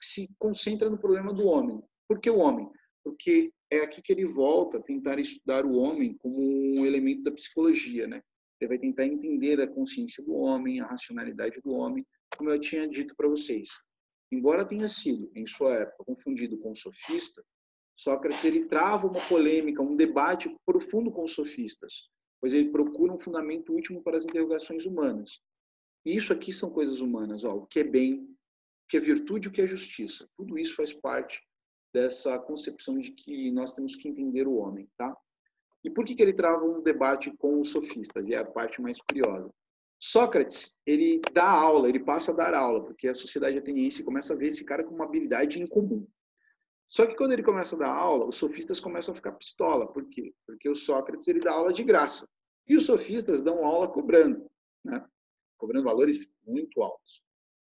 se 0.00 0.30
concentra 0.38 0.90
no 0.90 0.98
problema 0.98 1.32
do 1.32 1.46
homem. 1.46 1.80
Por 2.08 2.20
que 2.20 2.28
o 2.28 2.38
homem? 2.38 2.68
Porque 3.04 3.52
é 3.70 3.78
aqui 3.80 4.02
que 4.02 4.12
ele 4.12 4.26
volta 4.26 4.78
a 4.78 4.82
tentar 4.82 5.18
estudar 5.18 5.64
o 5.64 5.76
homem 5.76 6.14
como 6.18 6.38
um 6.40 6.84
elemento 6.84 7.22
da 7.22 7.30
psicologia, 7.30 8.06
né? 8.06 8.20
Ele 8.60 8.68
vai 8.68 8.78
tentar 8.78 9.04
entender 9.04 9.60
a 9.60 9.66
consciência 9.66 10.22
do 10.24 10.34
homem, 10.34 10.80
a 10.80 10.86
racionalidade 10.86 11.60
do 11.62 11.72
homem, 11.72 12.04
como 12.36 12.50
eu 12.50 12.58
tinha 12.58 12.88
dito 12.88 13.14
para 13.16 13.28
vocês. 13.28 13.68
Embora 14.32 14.66
tenha 14.66 14.88
sido, 14.88 15.30
em 15.34 15.46
sua 15.46 15.74
época, 15.76 16.04
confundido 16.04 16.58
com 16.58 16.74
sofista, 16.74 17.44
Sócrates 17.96 18.44
ele 18.44 18.66
trava 18.66 19.06
uma 19.06 19.20
polêmica, 19.28 19.82
um 19.82 19.96
debate 19.96 20.54
profundo 20.66 21.10
com 21.10 21.24
os 21.24 21.32
sofistas, 21.32 22.04
pois 22.40 22.52
ele 22.52 22.70
procura 22.70 23.14
um 23.14 23.18
fundamento 23.18 23.72
último 23.72 24.02
para 24.02 24.16
as 24.16 24.24
interrogações 24.24 24.84
humanas. 24.84 25.40
E 26.04 26.14
isso 26.14 26.32
aqui 26.32 26.52
são 26.52 26.70
coisas 26.70 27.00
humanas, 27.00 27.42
ó, 27.44 27.54
o 27.54 27.66
que 27.66 27.80
é 27.80 27.84
bem, 27.84 28.20
o 28.20 28.88
que 28.88 28.96
é 28.96 29.00
virtude, 29.00 29.48
o 29.48 29.52
que 29.52 29.62
é 29.62 29.66
justiça. 29.66 30.28
Tudo 30.36 30.58
isso 30.58 30.76
faz 30.76 30.92
parte 30.92 31.42
dessa 31.92 32.38
concepção 32.38 32.98
de 32.98 33.12
que 33.12 33.50
nós 33.50 33.72
temos 33.72 33.96
que 33.96 34.08
entender 34.08 34.46
o 34.46 34.56
homem, 34.56 34.88
tá? 34.96 35.16
E 35.82 35.90
por 35.90 36.04
que, 36.04 36.14
que 36.14 36.22
ele 36.22 36.32
trava 36.32 36.64
um 36.64 36.82
debate 36.82 37.34
com 37.38 37.60
os 37.60 37.70
sofistas? 37.70 38.28
E 38.28 38.34
é 38.34 38.38
a 38.38 38.44
parte 38.44 38.82
mais 38.82 39.00
curiosa. 39.00 39.50
Sócrates, 39.98 40.74
ele 40.84 41.20
dá 41.32 41.48
aula, 41.48 41.88
ele 41.88 42.00
passa 42.00 42.32
a 42.32 42.34
dar 42.34 42.54
aula, 42.54 42.84
porque 42.84 43.08
a 43.08 43.14
sociedade 43.14 43.56
ateniense 43.56 44.04
começa 44.04 44.34
a 44.34 44.36
ver 44.36 44.48
esse 44.48 44.64
cara 44.64 44.84
com 44.84 44.94
uma 44.94 45.04
habilidade 45.04 45.60
incomum. 45.60 46.06
Só 46.88 47.06
que 47.06 47.16
quando 47.16 47.32
ele 47.32 47.42
começa 47.42 47.74
a 47.76 47.78
dar 47.78 47.94
aula, 47.94 48.26
os 48.26 48.36
sofistas 48.36 48.80
começam 48.80 49.12
a 49.12 49.16
ficar 49.16 49.32
pistola. 49.32 49.86
Por 49.86 50.08
quê? 50.08 50.32
Porque 50.46 50.68
o 50.68 50.74
Sócrates 50.74 51.26
ele 51.28 51.40
dá 51.40 51.52
aula 51.52 51.72
de 51.72 51.82
graça. 51.82 52.28
E 52.68 52.76
os 52.76 52.84
sofistas 52.84 53.42
dão 53.42 53.64
aula 53.64 53.88
cobrando, 53.88 54.48
né? 54.84 55.04
cobrando 55.56 55.84
valores 55.84 56.28
muito 56.44 56.82
altos. 56.82 57.22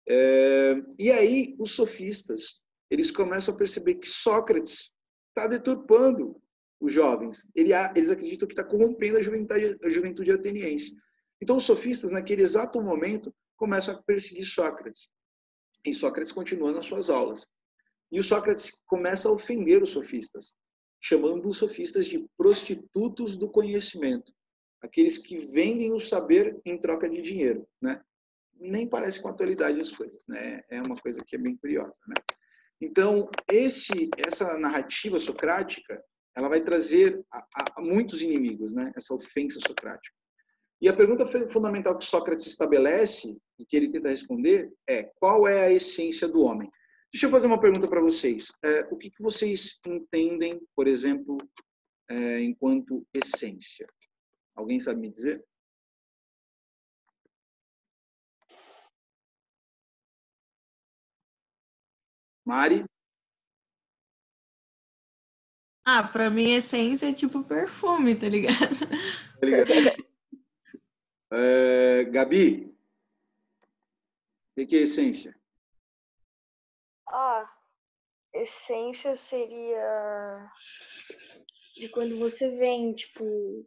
É... 0.07 0.75
e 0.99 1.09
aí 1.11 1.55
os 1.57 1.71
sofistas 1.71 2.61
eles 2.91 3.09
começam 3.09 3.53
a 3.53 3.57
perceber 3.57 3.95
que 3.95 4.07
Sócrates 4.07 4.91
está 5.29 5.47
deturpando 5.47 6.39
os 6.79 6.93
jovens. 6.93 7.47
Ele, 7.55 7.71
eles 7.95 8.09
acreditam 8.09 8.47
que 8.47 8.53
está 8.53 8.63
corrompendo 8.63 9.17
a 9.17 9.21
juventude, 9.21 9.77
a 9.83 9.89
juventude 9.89 10.31
ateniense. 10.31 10.95
Então 11.41 11.57
os 11.57 11.65
sofistas 11.65 12.11
naquele 12.11 12.43
exato 12.43 12.81
momento 12.81 13.33
começam 13.57 13.95
a 13.95 14.03
perseguir 14.03 14.45
Sócrates. 14.45 15.09
E 15.85 15.93
Sócrates 15.93 16.31
continua 16.31 16.71
nas 16.71 16.85
suas 16.85 17.09
aulas. 17.09 17.45
E 18.11 18.19
o 18.19 18.23
Sócrates 18.23 18.77
começa 18.85 19.27
a 19.27 19.31
ofender 19.31 19.81
os 19.81 19.89
sofistas, 19.89 20.55
chamando 21.01 21.47
os 21.47 21.57
sofistas 21.57 22.05
de 22.05 22.25
prostitutos 22.37 23.35
do 23.35 23.49
conhecimento. 23.49 24.33
aqueles 24.81 25.17
que 25.17 25.37
vendem 25.37 25.91
o 25.93 25.99
saber 25.99 26.59
em 26.63 26.77
troca 26.77 27.09
de 27.09 27.19
dinheiro, 27.21 27.67
né? 27.81 27.99
Nem 28.59 28.87
parece 28.87 29.19
com 29.19 29.27
a 29.27 29.31
atualidade 29.31 29.81
as 29.81 29.91
coisas, 29.91 30.23
né? 30.27 30.61
É 30.69 30.79
uma 30.79 30.95
coisa 30.95 31.23
que 31.25 31.35
é 31.35 31.39
bem 31.39 31.57
curiosa, 31.57 31.99
né? 32.07 32.15
Então, 32.79 33.27
esse, 33.49 34.09
essa 34.17 34.57
narrativa 34.59 35.17
socrática, 35.17 36.03
ela 36.35 36.49
vai 36.49 36.61
trazer 36.61 37.19
a, 37.31 37.45
a, 37.77 37.81
muitos 37.81 38.21
inimigos, 38.21 38.73
né? 38.73 38.91
Essa 38.95 39.15
ofensa 39.15 39.59
socrática. 39.65 40.15
E 40.81 40.87
a 40.87 40.95
pergunta 40.95 41.25
fundamental 41.49 41.97
que 41.97 42.05
Sócrates 42.05 42.45
estabelece 42.45 43.35
e 43.57 43.65
que 43.65 43.75
ele 43.75 43.91
tenta 43.91 44.09
responder 44.09 44.71
é: 44.87 45.03
qual 45.19 45.47
é 45.47 45.65
a 45.65 45.71
essência 45.71 46.27
do 46.27 46.41
homem? 46.41 46.69
Deixa 47.15 47.27
eu 47.27 47.31
fazer 47.31 47.47
uma 47.47 47.61
pergunta 47.61 47.87
para 47.87 48.01
vocês. 48.01 48.51
É, 48.61 48.81
o 48.91 48.97
que, 48.97 49.09
que, 49.09 49.23
vocês 49.23 49.79
entendem, 49.87 50.59
por 50.75 50.85
exemplo, 50.85 51.37
é, 52.09 52.41
enquanto 52.41 53.07
essência? 53.13 53.87
Alguém 54.53 54.81
sabe 54.81 54.99
me 54.99 55.09
dizer? 55.09 55.41
Mari? 62.43 62.83
Ah, 65.85 66.03
pra 66.03 66.29
mim, 66.29 66.51
essência 66.51 67.07
é 67.07 67.13
tipo 67.13 67.45
perfume, 67.45 68.19
tá 68.19 68.27
ligado? 68.27 68.77
Tá 69.39 69.45
ligado? 69.47 70.05
É, 71.31 72.03
Gabi? 72.03 72.75
O 74.57 74.65
que 74.67 74.75
é 74.75 74.79
essência? 74.81 75.33
Ah, 77.07 77.49
essência 78.33 79.15
seria 79.15 80.51
de 81.75 81.89
quando 81.89 82.17
você 82.17 82.49
vem, 82.49 82.93
tipo, 82.93 83.65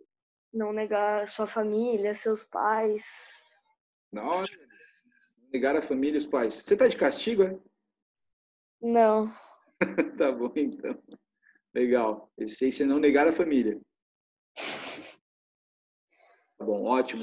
não 0.53 0.73
negar 0.73 1.29
sua 1.29 1.47
família, 1.47 2.15
seus 2.15 2.43
pais. 2.45 3.05
Não, 4.13 4.45
negar 5.53 5.77
a 5.77 5.83
família 5.83 6.17
e 6.17 6.19
os 6.19 6.27
pais. 6.27 6.55
Você 6.55 6.77
tá 6.77 6.89
de 6.89 6.97
castigo, 6.97 7.43
é? 7.43 7.59
Não. 8.81 9.33
tá 10.19 10.33
bom, 10.33 10.53
então. 10.57 11.01
Legal. 11.75 12.31
Essência 12.37 12.85
é 12.85 12.87
não 12.87 12.99
negar 12.99 13.27
a 13.29 13.33
família. 13.33 13.81
Tá 16.57 16.65
bom, 16.65 16.85
ótimo. 16.85 17.23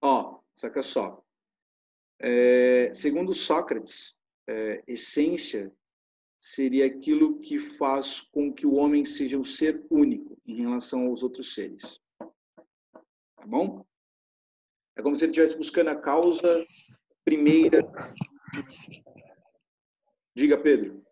Ó, 0.00 0.40
saca 0.54 0.82
só. 0.82 1.24
É, 2.20 2.92
segundo 2.92 3.32
Sócrates, 3.32 4.16
é, 4.48 4.82
essência 4.86 5.70
seria 6.40 6.86
aquilo 6.86 7.38
que 7.40 7.58
faz 7.58 8.22
com 8.22 8.52
que 8.52 8.66
o 8.66 8.74
homem 8.74 9.04
seja 9.04 9.36
um 9.36 9.44
ser 9.44 9.84
único 9.90 10.40
em 10.46 10.62
relação 10.62 11.06
aos 11.06 11.22
outros 11.22 11.54
seres. 11.54 12.00
Tá 12.18 13.46
bom? 13.46 13.84
É 14.96 15.02
como 15.02 15.16
se 15.16 15.24
ele 15.24 15.32
estivesse 15.32 15.56
buscando 15.56 15.88
a 15.88 16.00
causa 16.00 16.66
primeira. 17.24 17.80
Diga, 20.34 20.56
Pedro. 20.56 21.04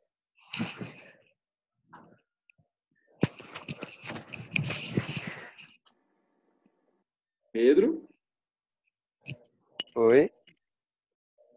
Pedro? 7.53 8.09
Oi? 9.95 10.31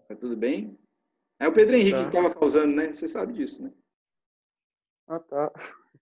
Tá 0.08 0.16
tudo 0.16 0.36
bem? 0.36 0.78
É 1.40 1.48
o 1.48 1.54
Pedro 1.54 1.76
Henrique 1.76 1.98
Tá. 1.98 2.10
que 2.10 2.18
estava 2.18 2.34
causando, 2.34 2.76
né? 2.76 2.94
Você 2.94 3.08
sabe 3.08 3.34
disso, 3.34 3.64
né? 3.64 3.72
Ah, 5.08 5.20
tá. 5.20 5.52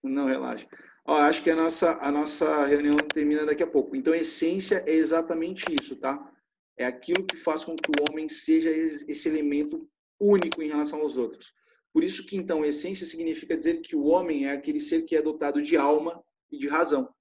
Não, 0.04 0.26
relaxa. 0.26 0.67
Ó, 1.06 1.15
acho 1.15 1.43
que 1.43 1.50
a 1.50 1.56
nossa, 1.56 1.93
a 2.02 2.12
nossa 2.12 2.65
reunião 2.65 2.95
termina 3.13 3.45
daqui 3.45 3.63
a 3.63 3.67
pouco. 3.67 3.95
Então, 3.95 4.13
essência 4.13 4.84
é 4.88 4.93
exatamente 4.93 5.73
isso, 5.80 5.95
tá? 5.95 6.32
É 6.76 6.86
aquilo 6.86 7.26
que 7.26 7.38
faz 7.38 7.63
com 7.63 7.76
que 7.76 7.89
o 7.89 8.12
homem 8.12 8.28
seja 8.28 8.69
es- 8.69 9.06
esse 9.08 9.28
elemento 9.30 9.89
único 10.19 10.62
em 10.62 10.67
relação 10.67 11.02
aos 11.02 11.17
outros. 11.17 11.54
Por 11.93 12.04
isso 12.04 12.26
que, 12.26 12.36
então, 12.36 12.65
essência 12.65 13.06
significa 13.06 13.56
dizer 13.58 13.82
que 13.82 13.95
o 13.95 14.06
homem 14.06 14.45
é 14.47 14.52
aquele 14.52 14.80
ser 14.80 15.04
que 15.04 15.15
é 15.15 15.21
dotado 15.21 15.62
de 15.62 15.78
alma 15.78 16.23
e 16.52 16.58
de 16.58 16.67
razão. 16.67 17.13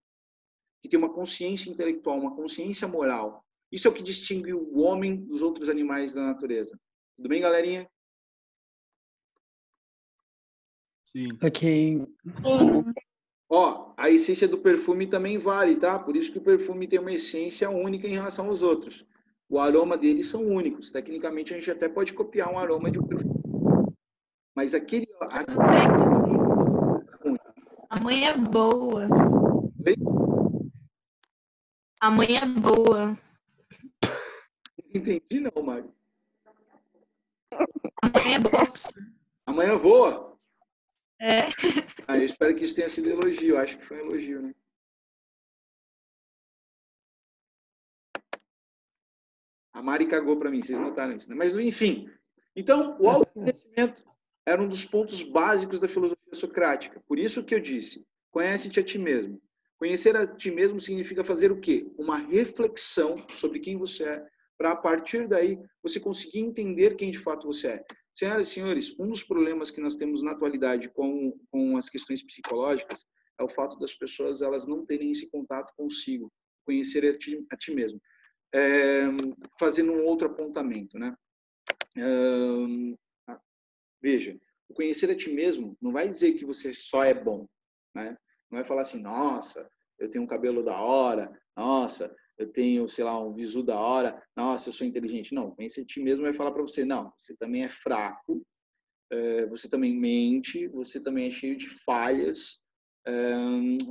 Que 0.82 0.88
tem 0.88 0.98
uma 0.98 1.12
consciência 1.12 1.70
intelectual, 1.70 2.18
uma 2.18 2.34
consciência 2.34 2.86
moral. 2.88 3.44
Isso 3.70 3.86
é 3.86 3.90
o 3.90 3.94
que 3.94 4.02
distingue 4.02 4.52
o 4.52 4.78
homem 4.78 5.16
dos 5.24 5.42
outros 5.42 5.68
animais 5.68 6.12
da 6.12 6.22
natureza. 6.22 6.78
Tudo 7.16 7.28
bem, 7.28 7.40
galerinha? 7.40 7.88
Sim. 11.16 11.38
Ok. 11.42 12.06
Ó, 13.48 13.94
a 13.96 14.10
essência 14.10 14.46
do 14.46 14.58
perfume 14.58 15.06
também 15.06 15.38
vale, 15.38 15.76
tá? 15.76 15.98
Por 15.98 16.14
isso 16.14 16.30
que 16.30 16.36
o 16.36 16.42
perfume 16.42 16.86
tem 16.86 16.98
uma 16.98 17.10
essência 17.10 17.70
única 17.70 18.06
em 18.06 18.12
relação 18.12 18.48
aos 18.48 18.62
outros. 18.62 19.06
O 19.48 19.58
aroma 19.58 19.96
deles 19.96 20.26
são 20.26 20.42
únicos. 20.42 20.92
Tecnicamente, 20.92 21.54
a 21.54 21.56
gente 21.56 21.70
até 21.70 21.88
pode 21.88 22.12
copiar 22.12 22.52
um 22.52 22.58
aroma 22.58 22.90
de 22.90 22.98
um 22.98 23.06
perfume. 23.06 23.34
Mas 24.54 24.74
aquele. 24.74 25.08
aquele 25.22 25.56
A 27.88 27.98
mãe 27.98 28.26
é 28.26 28.36
boa. 28.36 29.08
Oi? 29.86 29.96
A 31.98 32.10
mãe 32.10 32.36
é 32.36 32.44
boa. 32.44 33.18
não 34.02 34.92
entendi, 34.92 35.40
não, 35.40 35.62
Mário. 35.62 35.90
A 38.02 38.08
mãe 38.12 38.34
é 38.34 38.38
boa. 38.38 38.72
Amanhã 39.46 39.78
voa? 39.78 40.35
É. 41.18 41.46
Ah, 42.06 42.16
eu 42.16 42.24
espero 42.24 42.54
que 42.54 42.64
isso 42.64 42.74
tenha 42.74 42.88
sido 42.88 43.10
elogio. 43.10 43.58
Acho 43.58 43.78
que 43.78 43.84
foi 43.84 43.98
um 43.98 44.10
elogio, 44.10 44.42
né? 44.42 44.54
A 49.72 49.82
Mari 49.82 50.06
cagou 50.06 50.38
para 50.38 50.50
mim, 50.50 50.62
vocês 50.62 50.80
notaram 50.80 51.14
isso, 51.16 51.28
né? 51.28 51.36
Mas, 51.36 51.56
enfim. 51.56 52.08
Então, 52.54 52.96
o 52.98 53.08
autoconhecimento 53.08 54.02
era 54.46 54.62
um 54.62 54.68
dos 54.68 54.84
pontos 54.84 55.22
básicos 55.22 55.80
da 55.80 55.88
filosofia 55.88 56.32
socrática. 56.32 57.02
Por 57.06 57.18
isso 57.18 57.44
que 57.44 57.54
eu 57.54 57.60
disse, 57.60 58.06
conhece-te 58.30 58.80
a 58.80 58.82
ti 58.82 58.98
mesmo. 58.98 59.40
Conhecer 59.78 60.16
a 60.16 60.26
ti 60.26 60.50
mesmo 60.50 60.80
significa 60.80 61.22
fazer 61.22 61.52
o 61.52 61.60
quê? 61.60 61.86
Uma 61.98 62.16
reflexão 62.16 63.16
sobre 63.28 63.60
quem 63.60 63.76
você 63.76 64.04
é, 64.04 64.26
para 64.56 64.72
a 64.72 64.76
partir 64.76 65.28
daí 65.28 65.58
você 65.82 66.00
conseguir 66.00 66.40
entender 66.40 66.96
quem 66.96 67.10
de 67.10 67.18
fato 67.18 67.46
você 67.46 67.68
é. 67.68 67.84
Senhoras 68.16 68.48
e 68.48 68.50
senhores, 68.50 68.98
um 68.98 69.08
dos 69.08 69.22
problemas 69.22 69.70
que 69.70 69.80
nós 69.80 69.94
temos 69.94 70.22
na 70.22 70.32
atualidade 70.32 70.88
com, 70.88 71.38
com 71.50 71.76
as 71.76 71.90
questões 71.90 72.22
psicológicas 72.22 73.04
é 73.38 73.44
o 73.44 73.48
fato 73.48 73.78
das 73.78 73.94
pessoas 73.94 74.40
elas 74.40 74.66
não 74.66 74.86
terem 74.86 75.10
esse 75.10 75.26
contato 75.26 75.74
consigo, 75.76 76.32
conhecer 76.64 77.04
a 77.04 77.16
ti, 77.16 77.44
a 77.52 77.56
ti 77.56 77.74
mesmo. 77.74 78.00
É, 78.54 79.02
fazendo 79.60 79.92
um 79.92 80.06
outro 80.06 80.28
apontamento, 80.28 80.98
né? 80.98 81.14
É, 81.98 83.34
veja, 84.00 84.40
o 84.66 84.72
conhecer 84.72 85.10
a 85.10 85.16
ti 85.16 85.30
mesmo 85.30 85.76
não 85.78 85.92
vai 85.92 86.08
dizer 86.08 86.34
que 86.34 86.46
você 86.46 86.72
só 86.72 87.04
é 87.04 87.12
bom, 87.12 87.46
né? 87.94 88.16
Não 88.50 88.58
vai 88.58 88.64
falar 88.64 88.80
assim, 88.80 89.02
nossa, 89.02 89.68
eu 89.98 90.10
tenho 90.10 90.24
um 90.24 90.28
cabelo 90.28 90.64
da 90.64 90.80
hora, 90.80 91.30
nossa, 91.54 92.16
eu 92.38 92.46
tenho, 92.46 92.88
sei 92.88 93.04
lá, 93.04 93.18
um 93.20 93.32
visu 93.32 93.62
da 93.62 93.78
hora, 93.78 94.22
nossa, 94.36 94.68
eu 94.68 94.72
sou 94.72 94.86
inteligente. 94.86 95.34
Não, 95.34 95.50
conhecer 95.50 95.82
a 95.82 95.84
ti 95.84 96.00
mesmo 96.00 96.24
vai 96.24 96.34
falar 96.34 96.52
para 96.52 96.62
você, 96.62 96.84
não, 96.84 97.12
você 97.18 97.34
também 97.36 97.64
é 97.64 97.68
fraco, 97.68 98.44
é, 99.10 99.46
você 99.46 99.68
também 99.68 99.94
mente, 99.98 100.66
você 100.68 101.00
também 101.00 101.28
é 101.28 101.30
cheio 101.30 101.56
de 101.56 101.68
falhas, 101.84 102.58
é, 103.06 103.34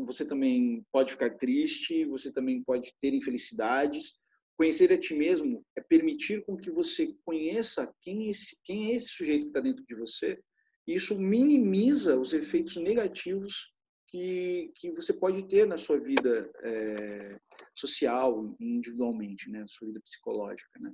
você 0.06 0.26
também 0.26 0.86
pode 0.92 1.12
ficar 1.12 1.38
triste, 1.38 2.06
você 2.06 2.32
também 2.32 2.62
pode 2.64 2.94
ter 3.00 3.14
infelicidades. 3.14 4.14
Conhecer 4.58 4.92
a 4.92 4.98
ti 4.98 5.14
mesmo 5.14 5.66
é 5.78 5.82
permitir 5.82 6.46
com 6.46 6.56
que 6.56 6.72
você 6.72 7.14
conheça 7.26 7.94
quem 8.02 8.28
é 8.28 8.30
esse, 8.30 8.58
quem 8.64 8.92
é 8.92 8.96
esse 8.96 9.10
sujeito 9.10 9.44
que 9.44 9.48
está 9.48 9.60
dentro 9.60 9.84
de 9.86 9.96
você, 9.96 10.40
e 10.88 10.96
isso 10.96 11.18
minimiza 11.20 12.20
os 12.20 12.32
efeitos 12.32 12.78
negativos 12.78 13.74
que, 14.08 14.72
que 14.76 14.92
você 14.92 15.14
pode 15.14 15.44
ter 15.48 15.66
na 15.66 15.78
sua 15.78 16.00
vida 16.00 16.50
é, 16.64 17.40
social 17.76 18.56
e 18.60 18.66
individualmente, 18.66 19.50
né, 19.50 19.66
sua 19.68 19.88
vida 19.88 20.00
psicológica, 20.02 20.80
né. 20.80 20.94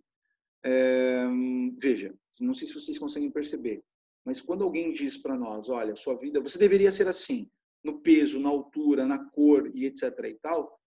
É, 0.63 1.25
veja, 1.79 2.13
não 2.39 2.53
sei 2.53 2.67
se 2.67 2.73
vocês 2.73 2.99
conseguem 2.99 3.31
perceber, 3.31 3.83
mas 4.23 4.41
quando 4.41 4.63
alguém 4.63 4.93
diz 4.93 5.17
para 5.17 5.35
nós, 5.35 5.69
olha, 5.69 5.95
sua 5.95 6.15
vida, 6.17 6.39
você 6.39 6.59
deveria 6.59 6.91
ser 6.91 7.07
assim, 7.07 7.49
no 7.83 7.99
peso, 7.99 8.39
na 8.39 8.49
altura, 8.49 9.07
na 9.07 9.17
cor 9.31 9.71
e 9.73 9.85
etc 9.85 10.03
e 10.25 10.35
tal, 10.35 10.79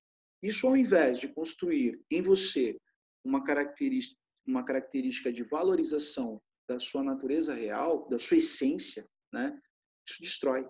isso 0.42 0.66
ao 0.66 0.76
invés 0.76 1.18
de 1.18 1.28
construir 1.28 2.00
em 2.10 2.22
você 2.22 2.78
uma 3.24 3.42
característica, 3.42 4.20
uma 4.46 4.64
característica 4.64 5.32
de 5.32 5.42
valorização 5.42 6.40
da 6.68 6.78
sua 6.78 7.02
natureza 7.02 7.54
real, 7.54 8.08
da 8.08 8.18
sua 8.18 8.36
essência, 8.36 9.08
né, 9.32 9.58
isso 10.06 10.20
destrói 10.20 10.68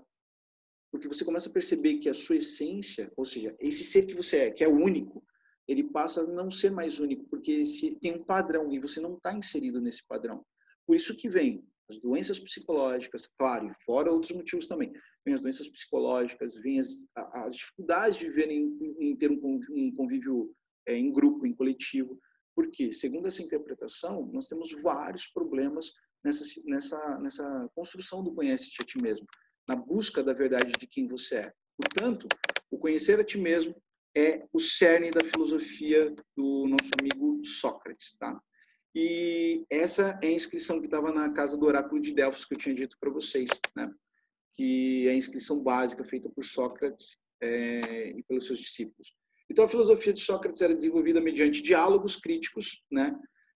porque 0.95 1.09
você 1.09 1.25
começa 1.25 1.49
a 1.49 1.53
perceber 1.53 1.95
que 1.95 2.09
a 2.09 2.15
sua 2.15 2.37
essência, 2.37 3.11
ou 3.17 3.25
seja, 3.25 3.53
esse 3.59 3.83
ser 3.83 4.07
que 4.07 4.15
você 4.15 4.37
é, 4.37 4.51
que 4.53 4.63
é 4.63 4.69
único, 4.69 5.25
ele 5.67 5.83
passa 5.83 6.21
a 6.21 6.27
não 6.29 6.53
ser 6.53 6.71
mais 6.71 7.01
único, 7.01 7.25
porque 7.29 7.67
se 7.67 7.99
tem 7.99 8.15
um 8.15 8.23
padrão 8.23 8.73
e 8.73 8.79
você 8.79 9.01
não 9.01 9.17
está 9.17 9.33
inserido 9.33 9.81
nesse 9.81 10.07
padrão. 10.07 10.47
Por 10.87 10.95
isso 10.95 11.17
que 11.17 11.29
vem 11.29 11.67
as 11.91 11.99
doenças 11.99 12.39
psicológicas, 12.39 13.27
claro, 13.27 13.67
e 13.67 13.85
fora 13.85 14.13
outros 14.13 14.31
motivos 14.31 14.69
também. 14.69 14.93
vem 15.25 15.35
as 15.35 15.43
doenças 15.43 15.69
psicológicas, 15.69 16.55
vem 16.59 16.79
as, 16.79 17.05
as 17.17 17.57
dificuldades 17.57 18.17
de 18.17 18.29
viver 18.29 18.53
em, 18.53 18.79
em 19.01 19.17
ter 19.17 19.33
um 19.33 19.93
convívio 19.97 20.55
é, 20.87 20.97
em 20.97 21.11
grupo, 21.11 21.45
em 21.45 21.53
coletivo. 21.53 22.21
Porque, 22.55 22.93
segundo 22.93 23.27
essa 23.27 23.43
interpretação, 23.43 24.31
nós 24.33 24.47
temos 24.47 24.71
vários 24.81 25.27
problemas 25.27 25.91
nessa, 26.25 26.45
nessa, 26.65 27.19
nessa 27.19 27.69
construção 27.75 28.23
do 28.23 28.33
conhece-te 28.33 28.81
a 28.81 28.87
ti 28.87 29.03
mesmo, 29.03 29.27
na 29.67 29.77
busca 29.77 30.23
da 30.23 30.33
verdade 30.33 30.73
de 30.79 30.87
quem 30.87 31.07
você 31.07 31.37
é. 31.37 31.53
Portanto, 31.77 32.27
o 32.71 32.79
conhecer 32.79 33.19
a 33.19 33.25
ti 33.25 33.39
mesmo 33.39 33.75
é 34.17 34.47
o 34.53 34.61
cerne 34.61 35.11
da 35.11 35.25
filosofia 35.25 36.15
do 36.37 36.67
nosso 36.69 36.91
amigo 37.01 37.45
Sócrates, 37.45 38.15
tá? 38.19 38.41
E 38.95 39.65
essa 39.69 40.19
é 40.23 40.29
a 40.29 40.33
inscrição 40.33 40.79
que 40.79 40.87
estava 40.87 41.13
na 41.13 41.33
casa 41.33 41.57
do 41.57 41.67
oráculo 41.67 42.01
de 42.01 42.15
Delfos 42.15 42.45
que 42.45 42.55
eu 42.55 42.59
tinha 42.59 42.75
dito 42.75 42.97
para 43.01 43.11
vocês, 43.11 43.51
né? 43.77 43.93
Que 44.55 45.09
é 45.09 45.11
a 45.11 45.17
inscrição 45.17 45.61
básica 45.61 46.05
feita 46.05 46.31
por 46.31 46.45
Sócrates 46.45 47.17
é, 47.41 48.11
e 48.11 48.23
pelos 48.23 48.47
seus 48.47 48.61
discípulos. 48.61 49.17
Então 49.51 49.65
a 49.65 49.69
filosofia 49.69 50.13
de 50.13 50.21
Sócrates 50.21 50.63
era 50.63 50.75
desenvolvida 50.75 51.21
mediante 51.21 51.61
diálogos 51.61 52.17
críticos, 52.17 52.83
né? 52.91 53.13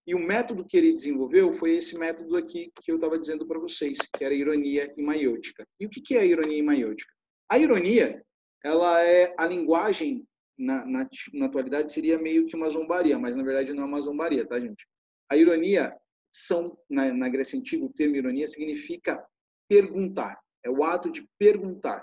E 0.09 0.15
o 0.15 0.19
método 0.19 0.65
que 0.65 0.75
ele 0.75 0.95
desenvolveu 0.95 1.53
foi 1.53 1.73
esse 1.77 1.99
método 1.99 2.39
aqui 2.39 2.73
que 2.81 2.91
eu 2.91 2.95
estava 2.95 3.19
dizendo 3.19 3.47
para 3.47 3.59
vocês, 3.59 3.99
que 4.17 4.25
era 4.25 4.33
ironia 4.33 4.91
maiôtica. 4.97 5.67
E 5.79 5.85
o 5.85 5.91
que 5.91 6.17
é 6.17 6.21
a 6.21 6.25
ironia 6.25 6.65
maiôtica? 6.65 7.13
A 7.47 7.59
ironia, 7.59 8.25
ela 8.65 9.05
é 9.05 9.35
a 9.39 9.47
linguagem 9.47 10.27
na, 10.59 10.83
na, 10.87 11.07
na, 11.35 11.45
atualidade 11.45 11.93
seria 11.93 12.19
meio 12.19 12.47
que 12.47 12.57
uma 12.57 12.71
zombaria, 12.71 13.19
mas 13.19 13.37
na 13.37 13.43
verdade 13.43 13.75
não 13.75 13.83
é 13.83 13.87
uma 13.87 14.01
zombaria, 14.01 14.47
tá, 14.47 14.59
gente? 14.59 14.89
A 15.31 15.37
ironia 15.37 15.95
são, 16.33 16.75
na, 16.89 17.13
na 17.13 17.29
Grécia 17.29 17.59
Antiga, 17.59 17.85
o 17.85 17.93
termo 17.93 18.17
ironia 18.17 18.47
significa 18.47 19.23
perguntar. 19.69 20.41
É 20.65 20.71
o 20.71 20.85
ato 20.85 21.13
de 21.13 21.29
perguntar. 21.39 22.03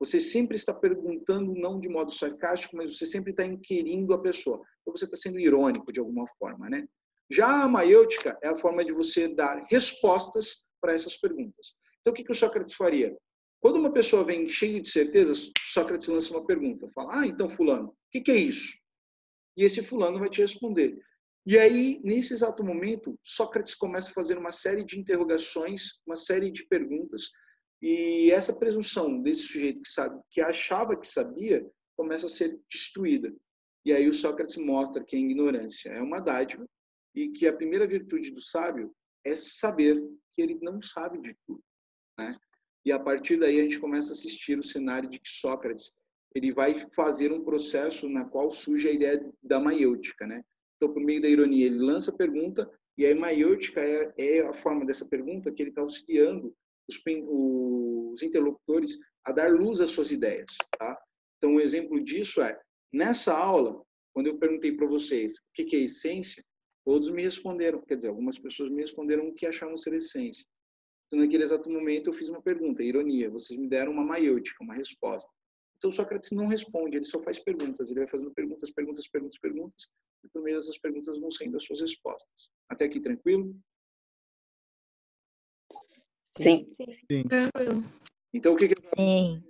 Você 0.00 0.20
sempre 0.20 0.56
está 0.56 0.72
perguntando, 0.72 1.54
não 1.54 1.78
de 1.78 1.90
modo 1.90 2.12
sarcástico, 2.12 2.78
mas 2.78 2.96
você 2.96 3.04
sempre 3.04 3.32
está 3.32 3.44
inquirindo 3.44 4.14
a 4.14 4.18
pessoa. 4.22 4.62
Então 4.80 4.96
você 4.96 5.04
está 5.04 5.18
sendo 5.18 5.38
irônico 5.38 5.92
de 5.92 6.00
alguma 6.00 6.26
forma, 6.38 6.70
né? 6.70 6.88
Já 7.32 7.62
a 7.62 7.68
maiêutica 7.68 8.38
é 8.42 8.48
a 8.48 8.56
forma 8.58 8.84
de 8.84 8.92
você 8.92 9.26
dar 9.26 9.64
respostas 9.70 10.66
para 10.80 10.92
essas 10.92 11.16
perguntas. 11.16 11.72
Então 12.00 12.12
o 12.12 12.14
que, 12.14 12.22
que 12.22 12.32
o 12.32 12.34
Sócrates 12.34 12.74
faria? 12.74 13.16
Quando 13.58 13.78
uma 13.78 13.90
pessoa 13.90 14.22
vem 14.22 14.46
cheia 14.48 14.82
de 14.82 14.90
certezas, 14.90 15.50
Sócrates 15.72 16.08
lança 16.08 16.34
uma 16.34 16.44
pergunta. 16.44 16.90
Fala, 16.94 17.20
ah, 17.20 17.26
então 17.26 17.48
fulano, 17.48 17.88
o 17.88 17.94
que, 18.10 18.20
que 18.20 18.30
é 18.30 18.36
isso? 18.36 18.76
E 19.56 19.64
esse 19.64 19.82
fulano 19.82 20.18
vai 20.18 20.28
te 20.28 20.42
responder. 20.42 20.98
E 21.46 21.58
aí, 21.58 22.00
nesse 22.04 22.34
exato 22.34 22.62
momento, 22.62 23.18
Sócrates 23.24 23.74
começa 23.74 24.10
a 24.10 24.14
fazer 24.14 24.36
uma 24.36 24.52
série 24.52 24.84
de 24.84 24.98
interrogações, 24.98 26.00
uma 26.06 26.16
série 26.16 26.50
de 26.50 26.66
perguntas, 26.66 27.30
e 27.80 28.30
essa 28.30 28.54
presunção 28.54 29.20
desse 29.20 29.44
sujeito 29.44 29.80
que 29.80 29.88
sabe, 29.88 30.20
que 30.30 30.40
achava 30.40 30.96
que 30.96 31.06
sabia, 31.06 31.66
começa 31.96 32.26
a 32.26 32.30
ser 32.30 32.60
destruída. 32.70 33.32
E 33.84 33.92
aí 33.92 34.06
o 34.06 34.12
Sócrates 34.12 34.56
mostra 34.56 35.02
que 35.02 35.16
a 35.16 35.18
ignorância 35.18 35.88
é 35.90 36.02
uma 36.02 36.20
dádiva 36.20 36.64
e 37.14 37.28
que 37.28 37.46
a 37.46 37.52
primeira 37.52 37.86
virtude 37.86 38.30
do 38.30 38.40
sábio 38.40 38.94
é 39.24 39.36
saber 39.36 40.02
que 40.34 40.42
ele 40.42 40.58
não 40.62 40.80
sabe 40.82 41.20
de 41.20 41.36
tudo, 41.46 41.62
né? 42.18 42.36
E 42.84 42.90
a 42.90 42.98
partir 42.98 43.38
daí 43.38 43.60
a 43.60 43.62
gente 43.62 43.78
começa 43.78 44.12
a 44.12 44.16
assistir 44.16 44.58
o 44.58 44.64
cenário 44.64 45.08
de 45.08 45.20
que 45.20 45.28
Sócrates 45.28 45.92
ele 46.34 46.52
vai 46.52 46.74
fazer 46.94 47.30
um 47.32 47.44
processo 47.44 48.08
na 48.08 48.24
qual 48.24 48.50
surge 48.50 48.88
a 48.88 48.92
ideia 48.92 49.32
da 49.42 49.60
maiêutica, 49.60 50.26
né? 50.26 50.42
Então, 50.76 50.92
por 50.92 51.04
meio 51.04 51.20
da 51.20 51.28
ironia, 51.28 51.66
ele 51.66 51.78
lança 51.78 52.10
a 52.10 52.16
pergunta 52.16 52.68
e 52.98 53.06
a 53.06 53.14
maiêutica 53.14 53.80
é, 53.80 54.12
é 54.18 54.40
a 54.40 54.54
forma 54.54 54.84
dessa 54.84 55.06
pergunta 55.06 55.52
que 55.52 55.62
ele 55.62 55.70
está 55.70 55.82
auxiliando 55.82 56.54
os, 56.88 57.00
os 57.28 58.22
interlocutores 58.22 58.98
a 59.24 59.32
dar 59.32 59.52
luz 59.52 59.80
às 59.80 59.90
suas 59.90 60.10
ideias. 60.10 60.56
Tá? 60.78 60.98
Então, 61.36 61.54
um 61.54 61.60
exemplo 61.60 62.02
disso 62.02 62.40
é, 62.42 62.58
nessa 62.92 63.36
aula, 63.36 63.80
quando 64.12 64.26
eu 64.26 64.38
perguntei 64.38 64.72
para 64.72 64.86
vocês 64.86 65.36
o 65.36 65.42
que, 65.54 65.64
que 65.64 65.76
é 65.76 65.80
essência, 65.80 66.44
todos 66.84 67.10
me 67.10 67.22
responderam, 67.22 67.80
quer 67.82 67.96
dizer, 67.96 68.08
algumas 68.08 68.38
pessoas 68.38 68.70
me 68.70 68.80
responderam 68.80 69.28
o 69.28 69.34
que 69.34 69.46
achavam 69.46 69.76
ser 69.76 69.92
essência. 69.94 70.46
Então, 71.06 71.20
naquele 71.20 71.44
exato 71.44 71.70
momento, 71.70 72.08
eu 72.08 72.12
fiz 72.12 72.28
uma 72.28 72.40
pergunta, 72.40 72.82
ironia, 72.82 73.30
vocês 73.30 73.58
me 73.58 73.68
deram 73.68 73.92
uma 73.92 74.04
maiêutica, 74.04 74.64
uma 74.64 74.74
resposta. 74.74 75.30
Então, 75.76 75.90
Sócrates 75.90 76.30
não 76.30 76.46
responde, 76.46 76.96
ele 76.96 77.04
só 77.04 77.20
faz 77.22 77.38
perguntas, 77.38 77.90
ele 77.90 78.00
vai 78.00 78.08
fazendo 78.08 78.32
perguntas, 78.32 78.70
perguntas, 78.70 79.08
perguntas, 79.08 79.38
perguntas, 79.38 79.88
e 80.24 80.28
por 80.28 80.42
meio 80.42 80.56
dessas 80.56 80.78
perguntas 80.78 81.18
vão 81.18 81.30
saindo 81.30 81.56
as 81.56 81.64
suas 81.64 81.80
respostas. 81.80 82.48
Até 82.68 82.84
aqui, 82.84 83.00
tranquilo? 83.00 83.54
Sim. 86.36 86.74
Sim. 87.10 87.24
Tranquilo. 87.28 87.84
Então, 88.32 88.54
o 88.54 88.56
que, 88.56 88.68
que 88.68 88.74
ele 88.74 88.86
Sim. 88.86 89.42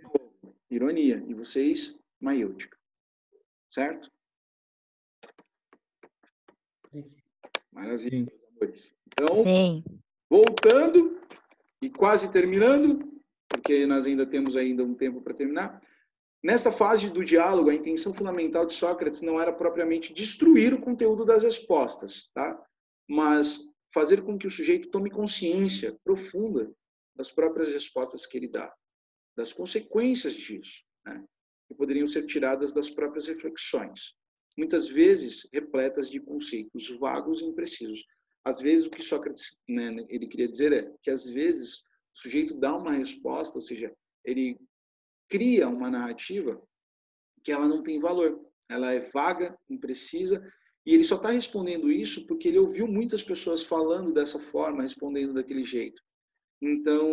Ironia. 0.71 1.23
E 1.29 1.35
vocês, 1.35 1.95
maiêutica. 2.18 2.77
Certo? 3.71 4.11
Maravilha, 7.73 8.11
Sim. 8.11 8.27
meus 8.27 8.45
amores. 8.51 8.95
Então, 9.07 9.45
Sim. 9.45 9.85
voltando 10.31 11.21
e 11.81 11.91
quase 11.91 12.31
terminando, 12.31 13.13
porque 13.49 13.87
nós 13.87 14.07
ainda 14.07 14.27
temos 14.27 14.57
ainda 14.57 14.85
um 14.85 14.95
tempo 14.95 15.21
para 15.21 15.35
terminar. 15.35 15.81
Nesta 16.43 16.73
fase 16.73 17.09
do 17.09 17.25
diálogo, 17.25 17.71
a 17.71 17.75
intenção 17.75 18.13
fundamental 18.13 18.67
de 18.67 18.73
Sócrates 18.73 19.23
não 19.23 19.41
era 19.41 19.53
propriamente 19.53 20.13
destruir 20.13 20.75
o 20.75 20.81
conteúdo 20.81 21.25
das 21.25 21.43
respostas, 21.43 22.29
tá? 22.35 22.61
Mas 23.09 23.61
fazer 23.95 24.23
com 24.23 24.39
que 24.39 24.47
o 24.47 24.51
sujeito 24.51 24.91
tome 24.91 25.11
consciência 25.11 25.97
profunda 26.03 26.73
das 27.15 27.31
próprias 27.31 27.69
respostas 27.69 28.27
que 28.27 28.37
ele 28.37 28.49
dá, 28.49 28.73
das 29.37 29.53
consequências 29.53 30.35
disso, 30.35 30.83
né? 31.05 31.23
que 31.69 31.75
poderiam 31.75 32.07
ser 32.07 32.27
tiradas 32.27 32.73
das 32.73 32.91
próprias 32.91 33.29
reflexões, 33.29 34.15
muitas 34.57 34.88
vezes 34.88 35.47
repletas 35.53 36.11
de 36.11 36.21
conceitos 36.21 36.88
vagos 36.99 37.41
e 37.41 37.45
imprecisos. 37.45 38.05
Às 38.45 38.61
vezes 38.61 38.87
o 38.87 38.91
que 38.91 39.03
Sócrates 39.03 39.57
né, 39.69 40.05
ele 40.09 40.27
queria 40.27 40.49
dizer 40.49 40.73
é 40.73 40.93
que 41.03 41.11
às 41.11 41.27
vezes 41.27 41.79
o 42.15 42.19
sujeito 42.21 42.55
dá 42.55 42.77
uma 42.77 42.93
resposta, 42.93 43.57
ou 43.57 43.62
seja, 43.62 43.95
ele 44.25 44.59
cria 45.29 45.69
uma 45.69 45.91
narrativa 45.91 46.61
que 47.43 47.53
ela 47.53 47.67
não 47.67 47.83
tem 47.83 47.99
valor, 48.01 48.41
ela 48.69 48.93
é 48.93 49.01
vaga, 49.11 49.57
imprecisa 49.69 50.43
e 50.85 50.95
ele 50.95 51.05
só 51.05 51.17
está 51.17 51.31
respondendo 51.31 51.91
isso 51.91 52.27
porque 52.27 52.49
ele 52.49 52.59
ouviu 52.59 52.87
muitas 52.88 53.23
pessoas 53.23 53.62
falando 53.62 54.12
dessa 54.12 54.38
forma, 54.38 54.83
respondendo 54.83 55.33
daquele 55.33 55.65
jeito. 55.65 56.03
Então, 56.61 57.09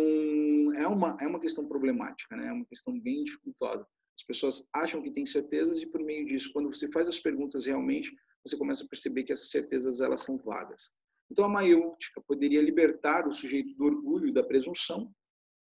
é 0.76 0.86
uma, 0.86 1.16
é 1.20 1.26
uma 1.26 1.40
questão 1.40 1.66
problemática, 1.66 2.36
né? 2.36 2.48
é 2.48 2.52
uma 2.52 2.64
questão 2.66 2.98
bem 2.98 3.24
dificultosa. 3.24 3.86
As 4.20 4.22
pessoas 4.22 4.62
acham 4.74 5.00
que 5.00 5.10
têm 5.10 5.24
certezas 5.24 5.80
e, 5.80 5.86
por 5.86 6.02
meio 6.02 6.26
disso, 6.26 6.52
quando 6.52 6.68
você 6.68 6.90
faz 6.90 7.08
as 7.08 7.18
perguntas 7.18 7.64
realmente, 7.64 8.14
você 8.44 8.54
começa 8.54 8.84
a 8.84 8.88
perceber 8.88 9.24
que 9.24 9.32
essas 9.32 9.50
certezas 9.50 10.02
elas 10.02 10.20
são 10.20 10.36
vagas. 10.36 10.90
Então, 11.30 11.42
a 11.42 11.48
maiêutica 11.48 12.20
poderia 12.26 12.60
libertar 12.60 13.26
o 13.26 13.32
sujeito 13.32 13.74
do 13.76 13.86
orgulho 13.86 14.30
da 14.30 14.42
presunção 14.42 15.10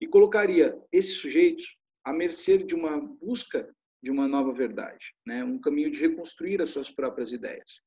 e 0.01 0.09
colocaria 0.09 0.77
esses 0.91 1.19
sujeitos 1.19 1.79
à 2.05 2.13
mercê 2.13 2.59
de 2.59 2.75
uma 2.75 3.01
busca 3.01 3.73
de 4.03 4.11
uma 4.11 4.27
nova 4.27 4.53
verdade, 4.53 5.15
né? 5.25 5.45
um 5.45 5.61
caminho 5.61 5.91
de 5.91 6.01
reconstruir 6.01 6.61
as 6.61 6.71
suas 6.71 6.91
próprias 6.91 7.31
ideias. 7.31 7.81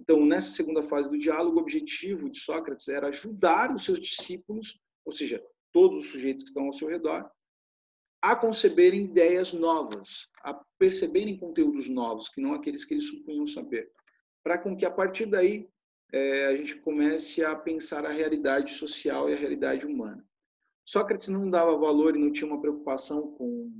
Então, 0.00 0.24
nessa 0.24 0.50
segunda 0.50 0.82
fase 0.82 1.10
do 1.10 1.18
diálogo, 1.18 1.58
o 1.58 1.60
objetivo 1.60 2.30
de 2.30 2.38
Sócrates 2.38 2.88
era 2.88 3.08
ajudar 3.08 3.74
os 3.74 3.84
seus 3.84 4.00
discípulos, 4.00 4.78
ou 5.04 5.12
seja, 5.12 5.42
todos 5.72 5.98
os 5.98 6.06
sujeitos 6.06 6.44
que 6.44 6.50
estão 6.50 6.64
ao 6.64 6.72
seu 6.72 6.88
redor, 6.88 7.30
a 8.24 8.34
conceberem 8.34 9.04
ideias 9.04 9.52
novas, 9.52 10.30
a 10.42 10.54
perceberem 10.78 11.36
conteúdos 11.36 11.90
novos, 11.90 12.30
que 12.30 12.40
não 12.40 12.54
aqueles 12.54 12.82
que 12.82 12.94
eles 12.94 13.10
supunham 13.10 13.46
saber, 13.46 13.92
para 14.42 14.56
com 14.56 14.74
que 14.74 14.86
a 14.86 14.90
partir 14.90 15.26
daí 15.26 15.68
é, 16.10 16.46
a 16.46 16.56
gente 16.56 16.76
comece 16.76 17.44
a 17.44 17.54
pensar 17.54 18.06
a 18.06 18.10
realidade 18.10 18.72
social 18.72 19.28
e 19.28 19.34
a 19.34 19.36
realidade 19.36 19.84
humana. 19.84 20.26
Sócrates 20.86 21.28
não 21.28 21.50
dava 21.50 21.76
valor 21.76 22.16
e 22.16 22.18
não 22.18 22.32
tinha 22.32 22.50
uma 22.50 22.62
preocupação 22.62 23.30
com, 23.32 23.70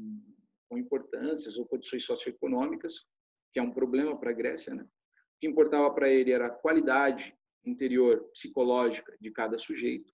com 0.68 0.76
importâncias 0.76 1.56
ou 1.56 1.64
condições 1.64 2.04
socioeconômicas, 2.04 3.00
que 3.50 3.58
é 3.58 3.62
um 3.62 3.72
problema 3.72 4.14
para 4.14 4.30
a 4.30 4.34
Grécia, 4.34 4.74
né? 4.74 4.82
O 4.82 5.40
que 5.40 5.46
importava 5.46 5.90
para 5.94 6.10
ele 6.10 6.32
era 6.32 6.48
a 6.48 6.54
qualidade 6.54 7.34
interior 7.64 8.22
psicológica 8.24 9.16
de 9.18 9.30
cada 9.30 9.58
sujeito. 9.58 10.12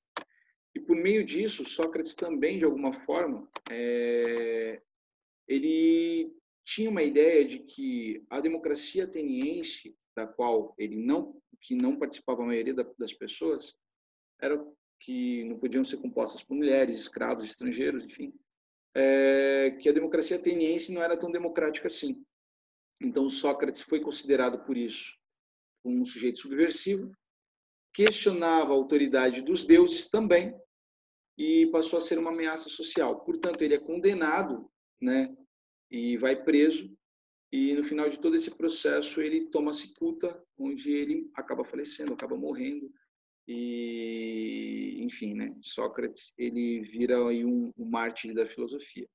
E 0.74 0.80
por 0.80 0.96
meio 0.96 1.24
disso, 1.24 1.64
Sócrates 1.64 2.14
também, 2.14 2.58
de 2.58 2.64
alguma 2.64 2.92
forma, 2.92 3.48
é, 3.70 4.80
ele 5.48 6.32
tinha 6.64 6.88
uma 6.88 7.02
ideia 7.02 7.44
de 7.44 7.60
que 7.60 8.24
a 8.30 8.40
democracia 8.40 9.04
ateniense, 9.04 9.96
da 10.16 10.26
qual 10.26 10.74
ele 10.78 10.96
não, 10.96 11.40
que 11.60 11.74
não 11.74 11.96
participava 11.96 12.42
a 12.42 12.46
maioria 12.46 12.74
das 12.74 13.12
pessoas, 13.12 13.74
era 14.40 14.64
que 15.00 15.44
não 15.44 15.58
podiam 15.58 15.84
ser 15.84 15.96
compostas 15.96 16.44
por 16.44 16.54
mulheres, 16.54 16.96
escravos, 16.96 17.44
estrangeiros, 17.44 18.04
enfim, 18.04 18.32
é, 18.94 19.70
que 19.80 19.88
a 19.88 19.92
democracia 19.92 20.36
ateniense 20.36 20.92
não 20.92 21.02
era 21.02 21.16
tão 21.16 21.30
democrática 21.30 21.88
assim. 21.88 22.22
Então, 23.00 23.28
Sócrates 23.28 23.82
foi 23.82 24.00
considerado 24.00 24.64
por 24.64 24.76
isso 24.76 25.18
um 25.84 26.04
sujeito 26.04 26.38
subversivo, 26.38 27.10
questionava 27.92 28.72
a 28.72 28.76
autoridade 28.76 29.42
dos 29.42 29.64
deuses 29.64 30.08
também, 30.08 30.54
e 31.36 31.66
passou 31.68 31.98
a 31.98 32.02
ser 32.02 32.18
uma 32.18 32.30
ameaça 32.30 32.68
social. 32.68 33.20
Portanto, 33.20 33.62
ele 33.62 33.74
é 33.74 33.78
condenado, 33.78 34.70
né, 35.00 35.34
e 35.90 36.16
vai 36.18 36.42
preso 36.42 36.94
e 37.52 37.74
no 37.74 37.82
final 37.82 38.08
de 38.08 38.18
todo 38.18 38.36
esse 38.36 38.50
processo 38.50 39.20
ele 39.20 39.46
toma 39.46 39.72
cicuta, 39.72 40.40
onde 40.56 40.92
ele 40.92 41.28
acaba 41.34 41.64
falecendo, 41.64 42.12
acaba 42.12 42.36
morrendo 42.36 42.92
e 43.48 44.98
enfim, 45.00 45.34
né? 45.34 45.56
Sócrates 45.60 46.32
ele 46.38 46.82
vira 46.82 47.26
aí 47.26 47.44
um, 47.44 47.72
um 47.76 47.84
mártir 47.84 48.32
da 48.34 48.46
filosofia. 48.46 49.08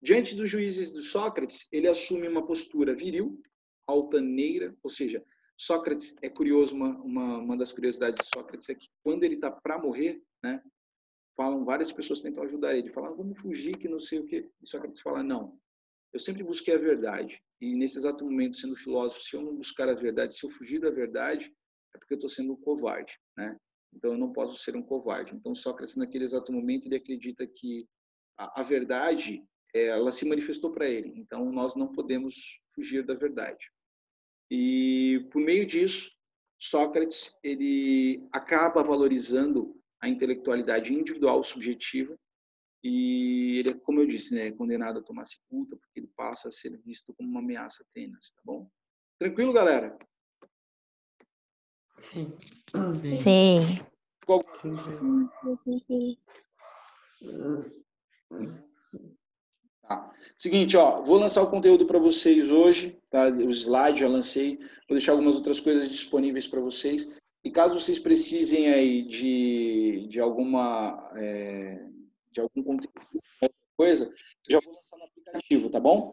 Diante 0.00 0.36
dos 0.36 0.48
juízes 0.48 0.92
de 0.92 1.02
Sócrates, 1.02 1.66
ele 1.72 1.88
assume 1.88 2.28
uma 2.28 2.46
postura 2.46 2.94
viril, 2.94 3.42
altaneira, 3.84 4.76
ou 4.80 4.90
seja, 4.90 5.24
Sócrates 5.58 6.16
é 6.22 6.28
curioso 6.30 6.74
uma, 6.74 6.96
uma, 6.98 7.38
uma 7.38 7.56
das 7.56 7.72
curiosidades 7.72 8.20
de 8.20 8.30
Sócrates 8.32 8.68
é 8.68 8.76
que 8.76 8.88
quando 9.02 9.24
ele 9.24 9.34
está 9.34 9.50
para 9.50 9.76
morrer, 9.78 10.22
né? 10.42 10.62
Falam 11.36 11.64
várias 11.64 11.92
pessoas 11.92 12.22
tentam 12.22 12.44
ajudar 12.44 12.76
ele, 12.76 12.92
falam 12.92 13.16
vamos 13.16 13.40
fugir 13.40 13.76
que 13.76 13.88
não 13.88 13.98
sei 13.98 14.20
o 14.20 14.26
que. 14.26 14.48
Sócrates 14.64 15.00
fala 15.00 15.22
não, 15.22 15.58
eu 16.12 16.20
sempre 16.20 16.44
busquei 16.44 16.74
a 16.74 16.78
verdade. 16.78 17.42
E 17.60 17.76
nesse 17.76 17.98
exato 17.98 18.24
momento, 18.24 18.54
sendo 18.54 18.76
filósofo, 18.76 19.24
se 19.24 19.36
eu 19.36 19.42
não 19.42 19.56
buscar 19.56 19.88
a 19.88 19.94
verdade, 19.94 20.34
se 20.34 20.46
eu 20.46 20.50
fugir 20.50 20.78
da 20.78 20.90
verdade, 20.90 21.52
é 21.94 21.98
porque 21.98 22.14
eu 22.14 22.18
estou 22.18 22.30
sendo 22.30 22.52
um 22.52 22.56
covarde, 22.56 23.18
né? 23.36 23.56
Então 23.92 24.12
eu 24.12 24.18
não 24.18 24.32
posso 24.32 24.62
ser 24.62 24.76
um 24.76 24.82
covarde. 24.82 25.34
Então 25.34 25.54
Sócrates, 25.54 25.96
naquele 25.96 26.24
exato 26.24 26.52
momento, 26.52 26.86
ele 26.86 26.96
acredita 26.96 27.44
que 27.46 27.84
a, 28.38 28.60
a 28.60 28.62
verdade, 28.62 29.42
ela 29.74 30.12
se 30.12 30.24
manifestou 30.24 30.70
para 30.70 30.88
ele. 30.88 31.12
Então 31.16 31.50
nós 31.50 31.74
não 31.74 31.90
podemos 31.90 32.60
fugir 32.74 33.04
da 33.04 33.14
verdade. 33.14 33.68
E 34.50 35.26
por 35.30 35.40
meio 35.42 35.66
disso, 35.66 36.10
Sócrates 36.58 37.34
ele 37.42 38.26
acaba 38.32 38.82
valorizando 38.82 39.76
a 40.00 40.08
intelectualidade 40.08 40.92
individual 40.94 41.42
subjetiva 41.42 42.18
e 42.82 43.58
ele, 43.58 43.74
como 43.74 44.00
eu 44.00 44.06
disse, 44.06 44.34
né, 44.34 44.46
é 44.48 44.52
condenado 44.52 45.00
a 45.00 45.02
tomar 45.02 45.24
sepulta 45.24 45.76
porque 45.76 46.00
ele 46.00 46.10
passa 46.16 46.48
a 46.48 46.50
ser 46.50 46.76
visto 46.78 47.12
como 47.14 47.28
uma 47.28 47.40
ameaça 47.40 47.82
a 47.82 47.86
Atenas, 47.90 48.32
tá 48.32 48.40
bom? 48.44 48.70
Tranquilo, 49.18 49.52
galera? 49.52 49.98
Sim. 52.12 52.38
Sim. 53.18 53.84
Qual- 54.24 54.44
Tá. 59.88 60.12
Seguinte, 60.36 60.76
ó, 60.76 61.02
vou 61.02 61.16
lançar 61.18 61.42
o 61.42 61.50
conteúdo 61.50 61.86
para 61.86 61.98
vocês 61.98 62.50
hoje, 62.50 63.00
tá? 63.10 63.28
O 63.28 63.50
slide 63.50 64.00
já 64.00 64.08
lancei, 64.08 64.58
vou 64.58 64.96
deixar 64.96 65.12
algumas 65.12 65.36
outras 65.36 65.60
coisas 65.60 65.88
disponíveis 65.88 66.46
para 66.46 66.60
vocês. 66.60 67.08
E 67.42 67.50
caso 67.50 67.80
vocês 67.80 67.98
precisem 67.98 68.68
aí 68.68 69.02
de, 69.02 70.06
de 70.08 70.20
alguma 70.20 71.10
é, 71.16 71.82
de 72.30 72.40
algum 72.40 72.62
conteúdo, 72.62 72.98
coisa, 73.76 74.12
já 74.48 74.60
vou 74.60 74.72
lançar 74.72 74.98
no 74.98 75.04
aplicativo, 75.04 75.70
tá 75.70 75.80
bom? 75.80 76.12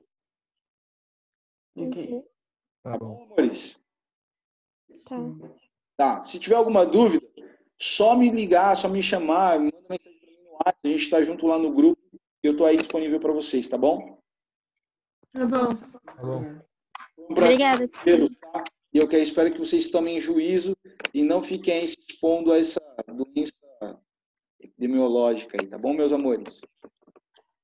Ok. 1.75 2.23
Tá 2.83 2.97
Bom, 2.97 3.15
bom. 3.15 3.23
amores. 3.23 3.77
Tá. 5.05 5.17
Tá. 5.97 6.21
Se 6.23 6.39
tiver 6.39 6.55
alguma 6.55 6.85
dúvida, 6.85 7.25
só 7.77 8.15
me 8.15 8.29
ligar, 8.29 8.77
só 8.77 8.87
me 8.87 9.03
chamar, 9.03 9.59
manda 9.59 9.75
mensagem 9.89 10.19
para 10.19 10.29
mim 10.31 10.43
no 10.43 10.51
WhatsApp, 10.53 10.79
a 10.83 10.87
gente 10.87 11.01
está 11.01 11.23
junto 11.23 11.47
lá 11.47 11.57
no 11.57 11.73
grupo 11.73 11.99
eu 12.47 12.51
estou 12.53 12.67
aí 12.67 12.77
disponível 12.77 13.19
para 13.19 13.33
vocês, 13.33 13.67
tá 13.67 13.77
bom? 13.77 14.19
Tá 15.33 15.45
bom. 15.45 15.75
Tá 15.75 16.21
bom. 16.21 16.61
Obrigada. 17.17 17.87
tá? 17.87 18.63
E 18.93 18.97
eu 18.97 19.07
quero, 19.07 19.23
espero 19.23 19.51
que 19.51 19.59
vocês 19.59 19.89
tomem 19.89 20.19
juízo 20.19 20.73
e 21.13 21.23
não 21.23 21.41
fiquem 21.41 21.79
aí 21.79 21.87
se 21.87 21.97
expondo 21.99 22.51
a 22.51 22.57
essa 22.57 22.79
doença 23.13 23.53
epidemiológica 24.59 25.57
aí, 25.59 25.67
tá 25.67 25.77
bom, 25.77 25.93
meus 25.93 26.13
amores? 26.13 26.61